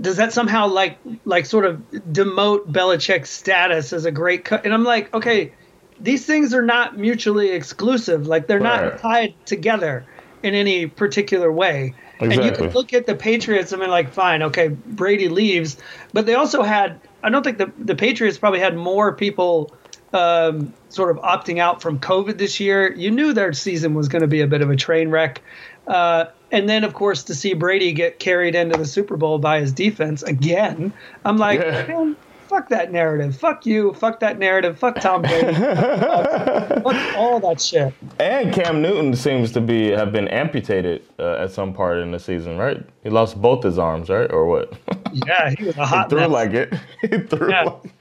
[0.00, 4.74] does that somehow like like sort of demote Belichick's status as a great co- and
[4.74, 5.54] I'm like, okay,
[6.00, 8.26] these things are not mutually exclusive.
[8.26, 8.84] Like they're Right.
[8.84, 10.04] not tied together
[10.42, 11.94] in any particular way.
[12.20, 15.76] And you can look at the Patriots and mean like fine, okay, Brady leaves,
[16.12, 19.74] but they also had I don't think the the Patriots probably had more people
[20.12, 22.94] um, sort of opting out from COVID this year.
[22.94, 25.42] You knew their season was going to be a bit of a train wreck.
[25.88, 29.60] Uh, and then, of course, to see Brady get carried into the Super Bowl by
[29.60, 30.92] his defense again,
[31.24, 32.14] I'm like, Yeah.
[32.54, 33.36] Fuck that narrative.
[33.36, 33.92] Fuck you.
[33.94, 34.78] Fuck that narrative.
[34.78, 35.54] Fuck Tom Brady.
[35.54, 37.92] fuck all that shit.
[38.18, 42.18] and Cam Newton seems to be have been amputated uh, at some part in the
[42.18, 42.84] season, right?
[43.02, 44.72] He lost both his arms, right, or what?
[45.28, 46.06] Yeah, he was a hot.
[46.06, 46.30] he threw mess.
[46.30, 46.74] like it.
[47.02, 47.62] he threw Yeah.
[47.64, 47.92] like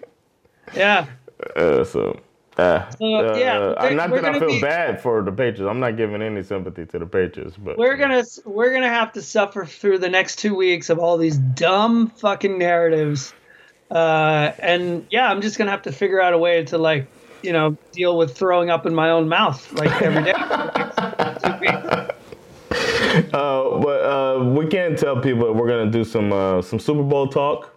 [0.76, 1.06] yeah.
[1.56, 2.20] uh, so.
[2.58, 5.62] Uh, So, yeah, uh, not that I gonna feel be- bad for the Patriots.
[5.70, 9.22] I'm not giving any sympathy to the Patriots, but we're gonna we're gonna have to
[9.24, 13.34] suffer through the next two weeks of all these dumb fucking narratives,
[13.92, 17.08] uh, and yeah, I'm just gonna have to figure out a way to like
[17.42, 20.34] you know deal with throwing up in my own mouth like every day.
[20.34, 22.14] for the next two weeks.
[23.34, 27.04] Uh, but uh, we can tell people that we're gonna do some uh, some Super
[27.04, 27.70] Bowl talk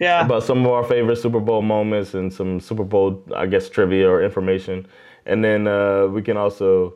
[0.00, 3.68] Yeah, about some of our favorite Super Bowl moments and some Super Bowl, I guess,
[3.68, 4.86] trivia or information,
[5.26, 6.94] and then uh, we can also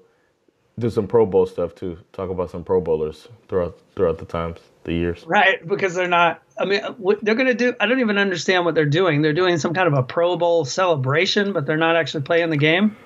[0.78, 1.98] do some Pro Bowl stuff too.
[2.12, 5.24] Talk about some Pro Bowlers throughout throughout the times, the years.
[5.26, 5.66] right.
[5.66, 6.42] Because they're not.
[6.58, 7.74] I mean, what they're gonna do.
[7.80, 9.22] I don't even understand what they're doing.
[9.22, 12.56] They're doing some kind of a Pro Bowl celebration, but they're not actually playing the
[12.56, 12.96] game.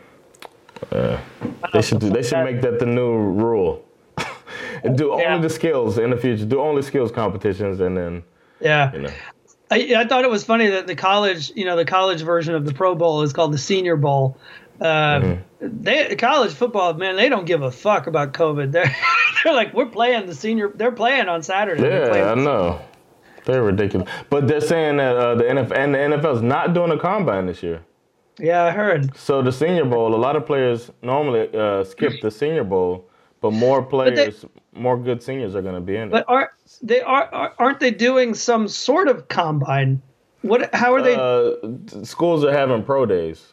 [0.93, 1.19] Uh,
[1.73, 3.83] they should do, they should make that the new rule.
[4.85, 5.39] and do only Yeah.
[5.39, 6.45] the skills in the future.
[6.45, 8.23] Do only skills competitions, and then
[8.61, 8.93] Yeah.
[8.93, 9.11] you know.
[9.71, 12.65] I, I thought it was funny that the college, you know, the college version of
[12.65, 14.39] the Pro Bowl is called the Senior Bowl.
[14.81, 18.73] Uh, They college football, man, they don't give a fuck about COVID.
[18.77, 18.95] They're
[19.45, 20.71] they're like, we're playing the senior.
[20.75, 21.83] They're playing on Saturday.
[21.89, 22.81] Yeah, I know.
[23.45, 24.09] They're ridiculous.
[24.29, 27.63] But they're saying that uh, the NFL and the NFL's not doing a combine this
[27.63, 27.81] year.
[28.39, 29.17] yeah, I heard.
[29.17, 33.09] So the Senior Bowl, a lot of players normally uh, skip the Senior Bowl,
[33.41, 36.11] but more they- players, more good seniors are going to be in it.
[36.11, 40.03] But are they are are- aren't they doing some sort of combine?
[40.43, 40.75] What?
[40.75, 41.15] How are they?
[41.15, 43.53] uh, schools are having pro days.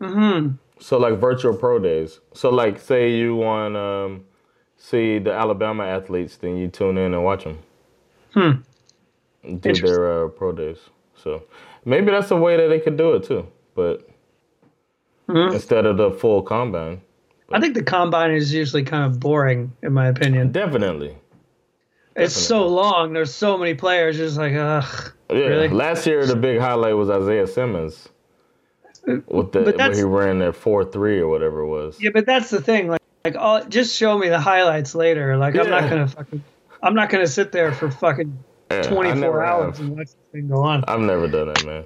[0.00, 2.20] Hmm So like virtual pro days.
[2.34, 4.24] So like, say you want um,
[4.76, 7.58] see the Alabama athletes, then you tune in and watch them.
[8.34, 8.50] Hmm.
[9.58, 10.78] Do their uh, pro days.
[11.14, 11.42] So
[11.84, 14.06] maybe that's a way that they could do it too, but
[15.28, 15.52] Hmm.
[15.52, 17.00] instead of the full combine.
[17.52, 20.50] I think the combine is usually kind of boring, in my opinion.
[20.50, 21.16] Definitely.
[22.16, 23.12] It's so long.
[23.12, 24.16] There's so many players.
[24.16, 25.12] Just like, ugh.
[25.30, 25.36] Yeah.
[25.36, 25.68] Really?
[25.68, 28.08] Last year the big highlight was Isaiah Simmons.
[29.06, 32.00] With the But that's- he ran that four three or whatever it was.
[32.00, 32.88] Yeah, but that's the thing.
[32.88, 35.36] Like, like, all, just show me the highlights later.
[35.36, 36.42] Like, I'm not gonna fucking,
[36.82, 38.38] I'm not gonna sit there for fucking
[38.70, 39.86] Yeah, 24 hours have.
[39.86, 40.84] and watch this thing go on.
[40.88, 41.84] I've never done that, man.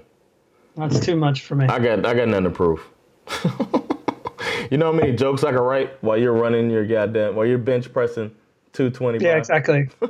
[0.77, 1.67] That's too much for me.
[1.67, 2.85] I got I got nothing to prove.
[4.71, 7.59] you know how many jokes I can write while you're running your goddamn while you're
[7.59, 8.31] bench pressing
[8.73, 9.25] 220.
[9.25, 9.89] Yeah, exactly.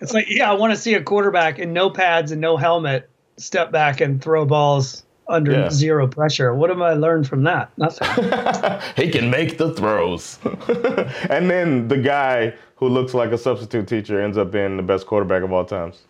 [0.00, 3.08] it's like, yeah, I want to see a quarterback in no pads and no helmet
[3.36, 5.70] step back and throw balls under Yeah.
[5.70, 6.54] zero pressure.
[6.54, 7.70] What have I learned from that?
[7.76, 8.80] Nothing.
[8.96, 10.38] he can make the throws.
[11.30, 15.06] and then the guy who looks like a substitute teacher ends up being the best
[15.06, 16.02] quarterback of all times.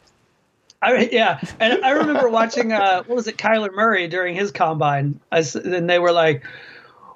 [0.82, 5.18] I, yeah, and I remember watching uh, what was it, Kyler Murray during his combine,
[5.32, 6.44] I and they were like,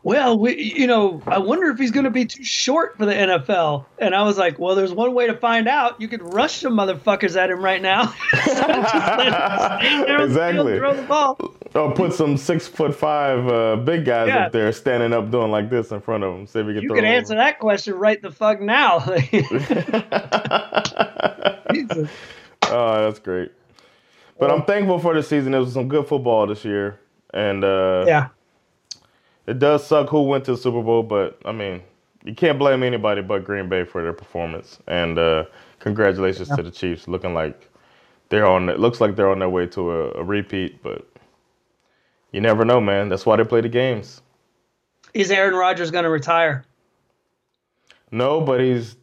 [0.03, 3.13] "Well, we, you know, I wonder if he's going to be too short for the
[3.15, 6.01] NFL." And I was like, "Well, there's one way to find out.
[6.01, 8.13] You could rush some motherfuckers at him right now.
[8.35, 10.79] Just let him stand there on the field, Exactly.
[10.79, 11.39] throw the ball.
[11.75, 14.47] Or put some six foot five uh, big guys Yeah.
[14.47, 16.47] up there standing up doing like this in front of him.
[16.47, 18.99] See if we can You can answer that question right the fuck now."
[21.73, 22.09] Jesus.
[22.73, 23.51] Oh, that's great.
[24.39, 25.51] But I'm thankful for the season.
[25.53, 27.01] There was some good football this year,
[27.35, 28.29] and uh, Yeah.
[29.51, 31.03] It does suck who went to the Super Bowl.
[31.03, 31.83] But I mean,
[32.25, 34.79] you can't blame anybody but Green Bay for their performance.
[34.87, 35.45] And uh,
[35.81, 37.69] congratulations to the Chiefs, looking like
[38.31, 38.69] they're on.
[38.71, 40.83] It looks like they're on their way to a, a repeat.
[40.83, 41.07] But
[42.33, 43.09] you never know, man.
[43.11, 44.23] That's why they play the games.
[45.15, 46.65] Is Aaron Rodgers going to retire?
[48.13, 48.97] No, but he's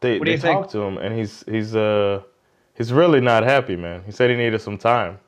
[0.00, 0.62] they What do they you think?
[0.62, 2.22] talked to him, and he's he's uh
[2.74, 4.02] he's really not happy, man.
[4.04, 5.18] He said he needed some time.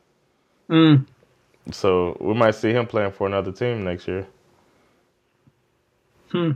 [0.71, 1.07] Mm.
[1.73, 4.27] So we might see him playing for another team next year.
[6.31, 6.53] Hmm.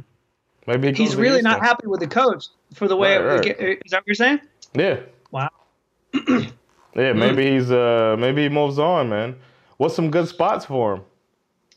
[0.66, 1.66] Maybe he He's really not Houston.
[1.66, 3.16] happy with the coach for the way.
[3.18, 3.82] Right, it, right.
[3.84, 4.40] Is that what you're saying?
[4.74, 5.48] Yeah, Wow.
[6.28, 7.12] yeah.
[7.12, 9.34] Maybe he's uh maybe he moves on, man.
[9.78, 11.02] What's some good spots for him?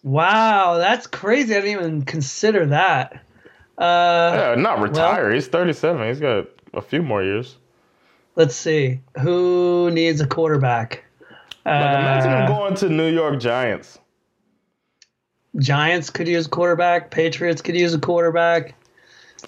[0.03, 1.55] Wow, that's crazy.
[1.55, 3.13] I didn't even consider that.
[3.77, 5.31] Uh, Yeah, not retire.
[5.33, 6.07] he's 37.
[6.07, 7.57] He's got a few more years.
[8.35, 8.99] let's see.
[9.21, 11.03] Who needs a quarterback?
[11.65, 13.97] Like, imagine him Uh, going to New York Giants.
[15.57, 17.11] Giants could use a quarterback.
[17.11, 18.75] Patriots could use a quarterback.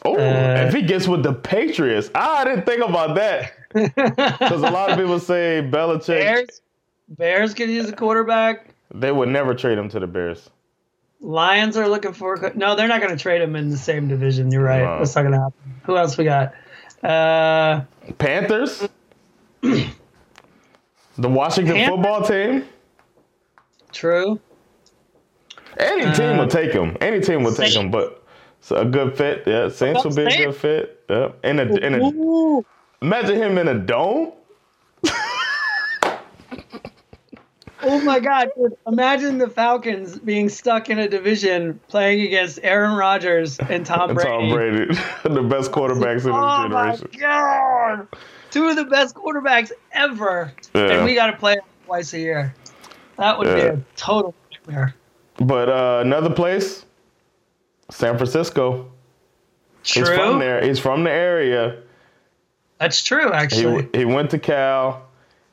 [0.05, 3.53] Oh, uh, if he gets with the Patriots, I didn't think about that.
[3.73, 6.61] Because a lot of people say Belichick, Bears.
[7.09, 8.73] Bears could use a quarterback.
[8.93, 10.49] they would never trade him to the Bears.
[11.19, 12.53] Lions are looking for.
[12.55, 14.51] No, they're not going to trade him in the same division.
[14.51, 14.83] You're right.
[14.83, 14.99] No.
[14.99, 15.81] That's not going to happen.
[15.83, 16.53] Who else we got?
[17.03, 17.81] Uh,
[18.17, 18.87] Panthers,
[19.61, 19.89] the
[21.17, 21.95] Washington Panthers?
[21.95, 22.65] football team.
[23.91, 24.39] true.
[25.77, 26.01] Mm.
[26.01, 26.97] Any team will take him.
[27.01, 28.23] Any team will take him, but
[28.59, 29.43] it's a good fit.
[29.45, 31.03] Yeah, Saints will be a good fit.
[31.09, 32.65] Yeah, in a in a Ooh.
[33.01, 34.33] imagine him in a dome.
[37.83, 38.49] Oh my God!
[38.57, 38.75] Dude.
[38.87, 44.29] Imagine the Falcons being stuck in a division playing against Aaron Rodgers and Tom Brady.
[44.29, 44.85] Tom Brady,
[45.23, 47.07] the best quarterbacks in oh this generation.
[47.13, 48.07] Oh my God!
[48.49, 50.81] Two of the best quarterbacks ever, Yeah.
[50.89, 52.55] and we got to play them twice a year.
[53.17, 54.95] That would be a total nightmare.
[55.39, 56.85] But uh, another place,
[57.89, 58.91] San Francisco.
[59.83, 60.01] True.
[60.03, 60.61] He's from there.
[60.65, 61.81] He's from the area.
[62.79, 63.87] That's true, actually.
[63.93, 65.07] he went to Cal.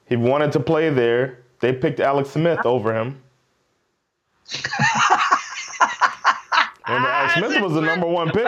[0.07, 1.39] He wanted to play there.
[1.61, 3.21] They picked Alex Smith over him.
[6.87, 8.47] Remember, Alex Smith was the number one pick.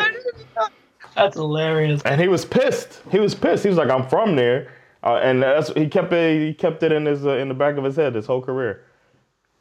[1.15, 2.03] That's hilarious.
[2.05, 3.01] and he was pissed.
[3.11, 3.63] He was pissed.
[3.63, 4.71] He was like, "I'm from there,"
[5.03, 6.47] uh, and that's he kept it.
[6.47, 8.85] He kept it in his uh, in the back of his head his whole career.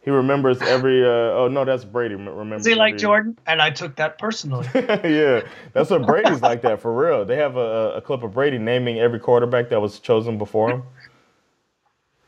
[0.06, 1.04] He remembers every.
[1.04, 2.14] Uh, oh no, that's Brady.
[2.14, 2.56] Remember?
[2.58, 3.38] Is he like Jordan?
[3.48, 4.68] And I took that personally.
[4.76, 5.42] yeah,
[5.74, 7.26] that's what Brady's like that for real.
[7.26, 10.84] They have a, a clip of Brady naming every quarterback that was chosen before him.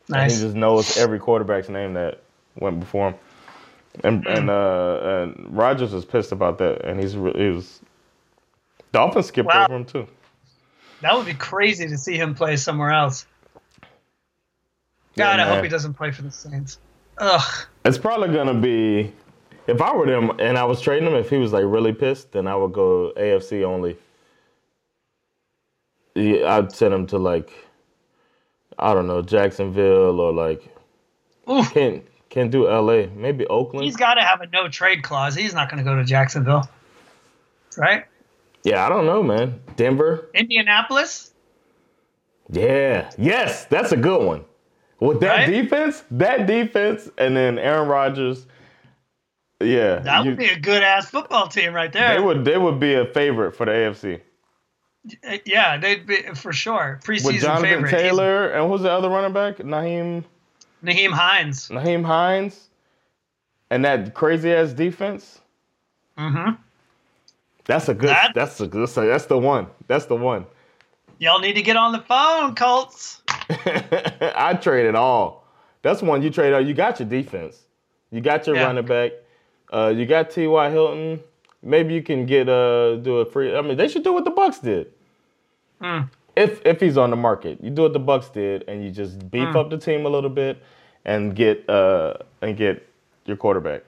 [0.08, 0.34] And Nice.
[0.34, 2.20] he just knows every quarterback's name that
[2.58, 3.14] went before him.
[4.02, 7.18] And and uh, and Rodgers was pissed about that, and he's he
[7.50, 7.80] was.
[8.90, 9.66] Dolphins skipped Wow.
[9.66, 10.08] over him too.
[11.00, 13.24] That would be crazy to see him play somewhere else.
[15.14, 16.78] Yeah, God, I hope he doesn't play for the Saints.
[17.20, 17.66] Ugh.
[17.84, 19.12] It's probably gonna be
[19.66, 21.14] if I were them and I was trading him.
[21.14, 23.96] If he was like really pissed, then I would go AFC only.
[26.14, 27.52] Yeah, I'd send him to like
[28.78, 30.62] I don't know Jacksonville or like
[31.50, 31.72] Oof.
[31.72, 33.06] can't can't do LA.
[33.14, 33.84] Maybe Oakland.
[33.84, 35.34] He's got to have a no trade clause.
[35.34, 36.68] He's not going to go to Jacksonville.
[37.76, 38.04] Right?
[38.64, 39.60] yeah, I don't know, man.
[39.76, 40.28] Denver.
[40.34, 41.32] Indianapolis?
[42.50, 44.44] Yeah, yes, that's a good one.
[45.00, 45.46] With that Right?
[45.46, 48.46] defense, that defense, and then Aaron Rodgers.
[49.60, 52.14] Yeah, That you- would be a good ass football team right there.
[52.14, 54.20] they would they would be a favorite for the AFC.
[55.28, 57.00] Uh, Yeah, they'd be for sure.
[57.04, 57.90] Preseason with Jonathan favorite.
[57.90, 59.56] Taylor and who's the other running back?
[59.58, 60.24] Nyheim
[60.84, 61.68] Nyheim Hines.
[61.70, 62.68] Nyheim Hines,
[63.70, 65.40] and that crazy ass defense.
[66.16, 66.52] Mm-hmm.
[67.64, 68.10] That's a good.
[68.10, 69.66] That- that's a that's, a, that's the one.
[69.88, 70.46] That's the one.
[71.18, 73.22] Y'all need to get on the phone, Colts.
[73.28, 75.44] I trade it all.
[75.82, 76.60] That's one you trade all.
[76.60, 77.62] You got your defense.
[78.10, 78.64] You got your Yeah.
[78.64, 79.12] running back.
[79.72, 80.70] Uh, you got T.Y.
[80.70, 81.20] Hilton.
[81.62, 83.54] Maybe you can get uh do a free.
[83.56, 84.92] I mean, they should do what the Bucks did.
[85.80, 86.02] Hmm.
[86.36, 89.28] If if he's on the market, you do what the Bucks did, and you just
[89.30, 89.56] beef Hmm.
[89.56, 90.62] up the team a little bit,
[91.04, 92.88] and get uh and get
[93.26, 93.82] your quarterback.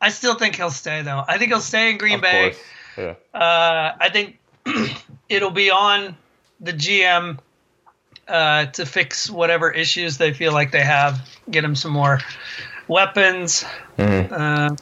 [0.00, 1.24] I still think he'll stay though.
[1.26, 2.50] I think he'll stay in Green Of Bay.
[2.96, 3.16] course.
[3.34, 3.38] Yeah.
[3.40, 4.38] Uh, I think
[5.32, 6.16] it'll be on
[6.60, 7.38] the GM
[8.28, 11.28] uh, to fix whatever issues they feel like they have.
[11.50, 12.20] Get them some more
[12.86, 13.64] weapons.
[13.98, 14.32] Mm-hmm.
[14.32, 14.76] Uh,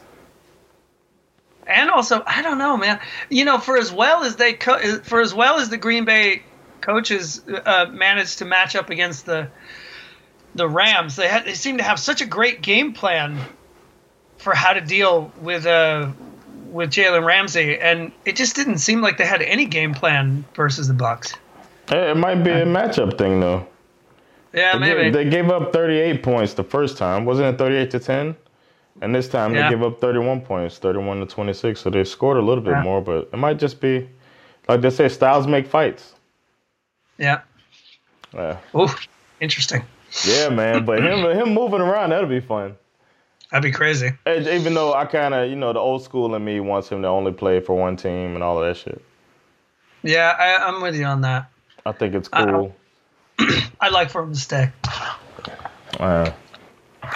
[1.66, 3.00] and also, I don't know, man.
[3.28, 6.42] You know, for as well as they co- for as well as the Green Bay
[6.80, 9.48] coaches uh, managed to match up against the
[10.56, 13.38] the Rams, they had they seem to have such a great game plan
[14.38, 16.10] for how to deal with uh
[16.70, 20.88] with Jalen Ramsey, and it just didn't seem like they had any game plan versus
[20.88, 21.34] the Bucks.
[21.88, 23.66] Hey, It might be a matchup thing though.
[24.52, 25.02] Yeah, They maybe.
[25.04, 27.24] gave- They gave up 38 points the first time.
[27.24, 28.36] Wasn't it 38 to 10?
[29.02, 29.68] And this time Yeah.
[29.68, 31.80] they gave up 31 points, 31 to 26.
[31.80, 32.82] So they scored a little bit Yeah.
[32.82, 34.08] more, but it might just be
[34.68, 36.14] like they say, styles make fights.
[37.18, 37.40] yeah.
[38.32, 38.88] Yeah, Ooh,
[39.40, 39.82] interesting.
[40.24, 40.84] yeah man.
[40.84, 42.76] But him him moving around, that'll be fun.
[43.50, 44.12] That'd be crazy.
[44.26, 47.02] And Even though I kind of, you know, the old school in me wants him
[47.02, 49.02] to only play for one team and all of that shit.
[50.02, 51.50] Yeah, I, I'm with you on that.
[51.84, 52.74] I think it's cool.
[53.80, 54.70] I'd like for him to stay.
[55.98, 56.30] Uh,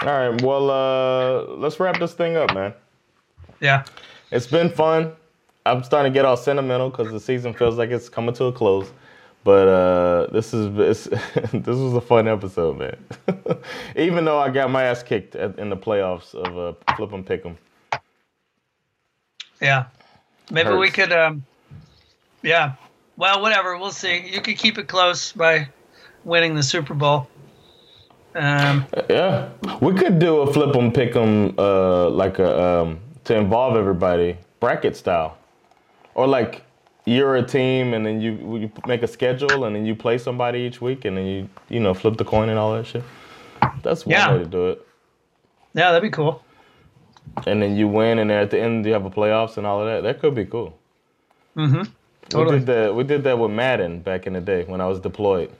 [0.02, 2.74] all right, well, uh, let's wrap this thing up, man.
[3.60, 3.84] Yeah.
[4.30, 5.12] It's been fun.
[5.64, 8.52] I'm starting to get all sentimental because the season feels like it's coming to a
[8.52, 8.90] close.
[9.44, 10.74] But uh, this is
[11.52, 12.96] this was a fun episode, man.
[13.96, 17.22] Even though I got my ass kicked at, in the playoffs of uh, flip 'em
[17.22, 17.58] pick 'em.
[19.60, 19.84] Yeah.
[20.50, 21.44] Maybe we could um
[22.42, 22.72] yeah.
[23.16, 24.26] Well, whatever, we'll see.
[24.26, 25.68] You could keep it close by
[26.24, 27.28] winning the Super Bowl.
[28.34, 33.36] Um Yeah, we could do a flip 'em pick 'em uh, like a um, to
[33.36, 35.36] involve everybody bracket style,
[36.14, 36.62] or like
[37.06, 40.60] you're a team and then you you make a schedule and then you play somebody
[40.60, 43.04] each week and then you you know flip the coin and all that shit.
[43.82, 44.32] That's one Yeah.
[44.32, 44.86] way to do it.
[45.74, 46.42] yeah, that'd be cool.
[47.46, 49.80] And then you win and then at the end you have a playoffs and all
[49.80, 50.02] of that.
[50.02, 50.78] That could be cool.
[51.56, 51.82] Mm-hmm.
[52.30, 52.54] Totally.
[52.54, 52.94] We did that.
[52.94, 55.50] We did that with Madden back in the day when I was deployed.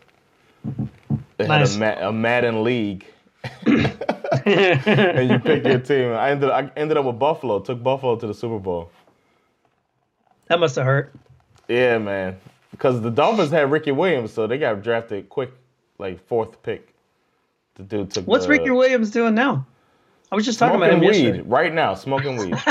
[1.36, 1.74] They Nice.
[1.76, 3.04] had a, Ma- a Madden league.
[3.66, 6.12] and you pick your team.
[6.12, 7.60] I ended I ended up with Buffalo.
[7.60, 8.90] Took Buffalo to the Super Bowl.
[10.48, 11.12] That must have hurt.
[11.68, 12.38] Yeah, man.
[12.70, 15.52] Because the Dolphins had Ricky Williams, so they got drafted quick,
[15.98, 16.92] like fourth pick.
[17.76, 18.26] The dude took.
[18.26, 19.64] What's the, Ricky Williams doing now?
[20.32, 21.42] I was just talking about him weed yesterday.
[21.42, 21.94] right now?
[21.94, 22.54] Smoking weed.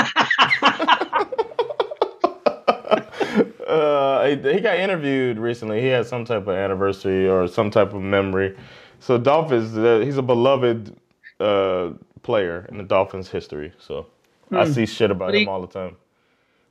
[3.66, 5.80] uh, he, he got interviewed recently.
[5.80, 8.56] He had some type of anniversary or some type of memory.
[9.00, 10.94] So Dolphins, uh, he's a beloved
[11.40, 11.90] uh,
[12.22, 13.72] player in the Dolphins' history.
[13.78, 14.06] So
[14.50, 15.32] I see shit about Hmm.
[15.32, 15.96] But he- him all the time.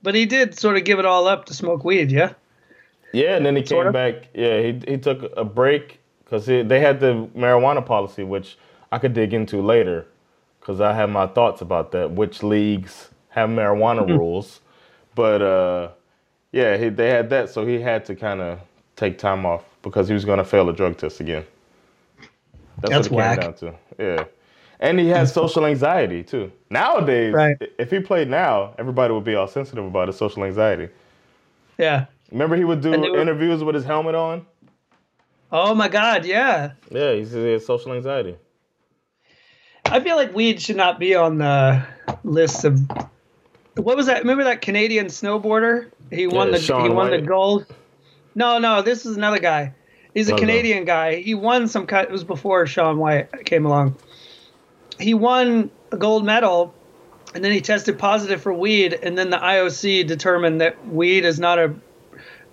[0.03, 2.33] But he did sort of give it all up to smoke weed, yeah?
[3.13, 3.93] Yeah, and then he Sort came of.
[3.93, 4.29] back.
[4.33, 8.57] Yeah, he he took a break because they had the marijuana policy, which
[8.91, 10.07] I could dig into later,
[10.59, 12.11] because I have my thoughts about that.
[12.11, 14.17] Which leagues have marijuana Hmm.
[14.17, 14.61] rules?
[15.15, 15.89] But uh,
[16.51, 18.59] yeah, he, they had that, so he had to kind of
[18.95, 21.45] take time off because he was going to fail a drug test again.
[22.81, 23.39] That's what it whack.
[23.39, 23.73] came down to.
[23.99, 24.25] Yeah,
[24.83, 26.51] and he has social anxiety too.
[26.69, 27.57] Nowadays, Right.
[27.79, 30.89] if he played now, everybody would be all sensitive about his social anxiety.
[31.79, 32.05] Yeah.
[32.31, 34.45] Remember, he would do were- interviews with his helmet on.
[35.51, 36.71] Oh my God, yeah.
[36.91, 38.35] Yeah, he says he has social anxiety.
[39.85, 41.83] I feel like weed should not be on the
[42.23, 42.79] list of.
[43.75, 44.19] What was that?
[44.19, 45.89] Remember that Canadian snowboarder?
[46.11, 47.65] He won Yeah, the Shaun he won the gold.
[48.35, 49.73] No, no, this is another guy.
[50.13, 50.41] He's a No, no.
[50.41, 51.15] Canadian guy.
[51.21, 51.87] He won some.
[51.89, 53.95] It was before Shaun White came along.
[54.99, 56.73] He won a gold medal,
[57.33, 61.39] and then he tested positive for weed, and then the IOC determined that weed is
[61.39, 61.73] not a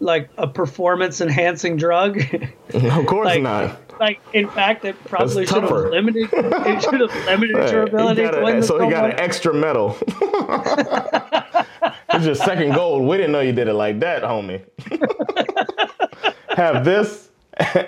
[0.03, 2.20] like a performance enhancing drug.
[2.72, 3.99] Of course Like- not.
[4.01, 6.28] like in fact, it probably should have limited.
[6.32, 9.99] It should have limited your ability to win the so he got an extra medal.
[12.12, 13.07] it's your second gold.
[13.09, 14.62] We didn't know you did it like that, homie.
[16.51, 17.30] Have this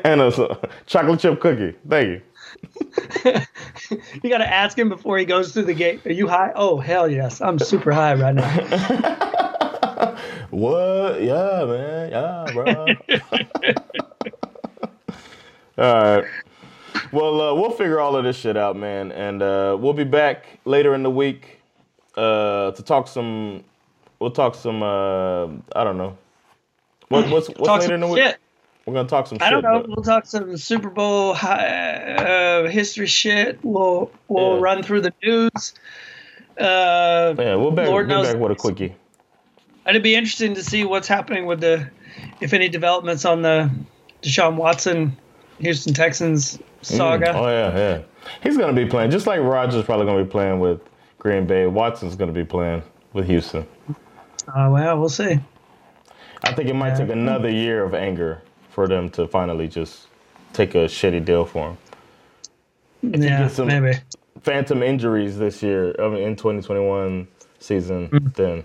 [0.05, 1.75] and a chocolate chip cookie.
[1.89, 2.21] Thank you.
[4.23, 6.07] You got to ask him before he goes through the gate.
[6.07, 6.53] Are you high?
[6.55, 10.19] Oh hell yes, I'm super high right now.
[10.51, 11.23] What?
[11.23, 12.11] Yeah, man.
[12.11, 12.87] Yeah, bro.
[15.79, 16.25] all right.
[17.11, 20.61] Well, uh, we'll figure all of this shit out, man, and uh, we'll be back
[20.67, 21.61] later in the week
[22.17, 23.65] uh, to talk some.
[24.21, 24.83] We'll talk some.
[24.83, 26.19] Uh, I don't know.
[27.09, 28.23] What, what's what's Talk later in the week?
[28.23, 28.39] shit.
[28.87, 29.51] We're gonna talk some I shit.
[29.51, 29.81] don't know.
[29.81, 33.59] but- We'll talk some Super Bowl uh, history shit.
[33.63, 34.61] We'll we'll Yeah.
[34.63, 35.75] run through the news.
[36.59, 38.95] Uh, yeah, we'll back, Lord be knows- back with a quickie.
[39.87, 41.89] and it'd be interesting to see what's happening with the,
[42.41, 43.71] if any developments on the
[44.23, 45.17] Deshaun Watson,
[45.61, 47.33] Houston Texans saga.
[47.35, 48.01] Oh yeah, yeah.
[48.43, 50.81] He's gonna be playing just like Rodgers probably gonna be playing with
[51.19, 51.67] Green Bay.
[51.67, 53.67] Watson's gonna be playing with Houston.
[54.55, 55.39] Oh well, we'll see.
[56.45, 60.07] I think it might take another year of anger for them to finally just
[60.53, 61.77] take a shitty deal for
[63.03, 63.23] him.
[63.23, 63.99] Yeah, some- maybe.
[64.41, 67.29] Phantom injuries this year, I mean, in 2021
[67.61, 68.29] season, Mm-hmm.
[68.35, 68.65] then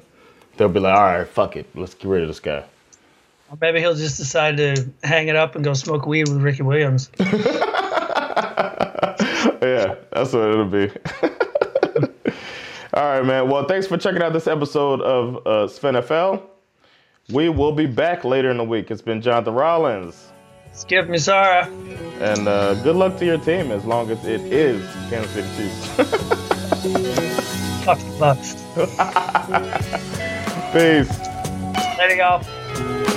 [0.55, 2.63] they'll be like, all right, fuck it, let's get rid of this guy.
[3.51, 6.63] Or maybe he'll just decide to hang it up and go smoke weed with Ricky
[6.63, 7.11] Williams.
[7.19, 7.27] yeah,
[10.11, 10.89] that's what it'll be.
[12.93, 13.49] All right, man.
[13.49, 16.41] Well, thanks for checking out this episode of uh, SvenFL.
[17.29, 18.89] We will be back later in the week.
[18.89, 20.31] It's been Jonathan Rollins.
[20.71, 21.65] Skip me, Sarah.
[22.21, 25.87] And uh, good luck to your team as long as it is Kansas City Chiefs.
[27.83, 28.53] Fuck the Bucks.
[30.71, 31.17] Peace.
[31.97, 33.16] There you go.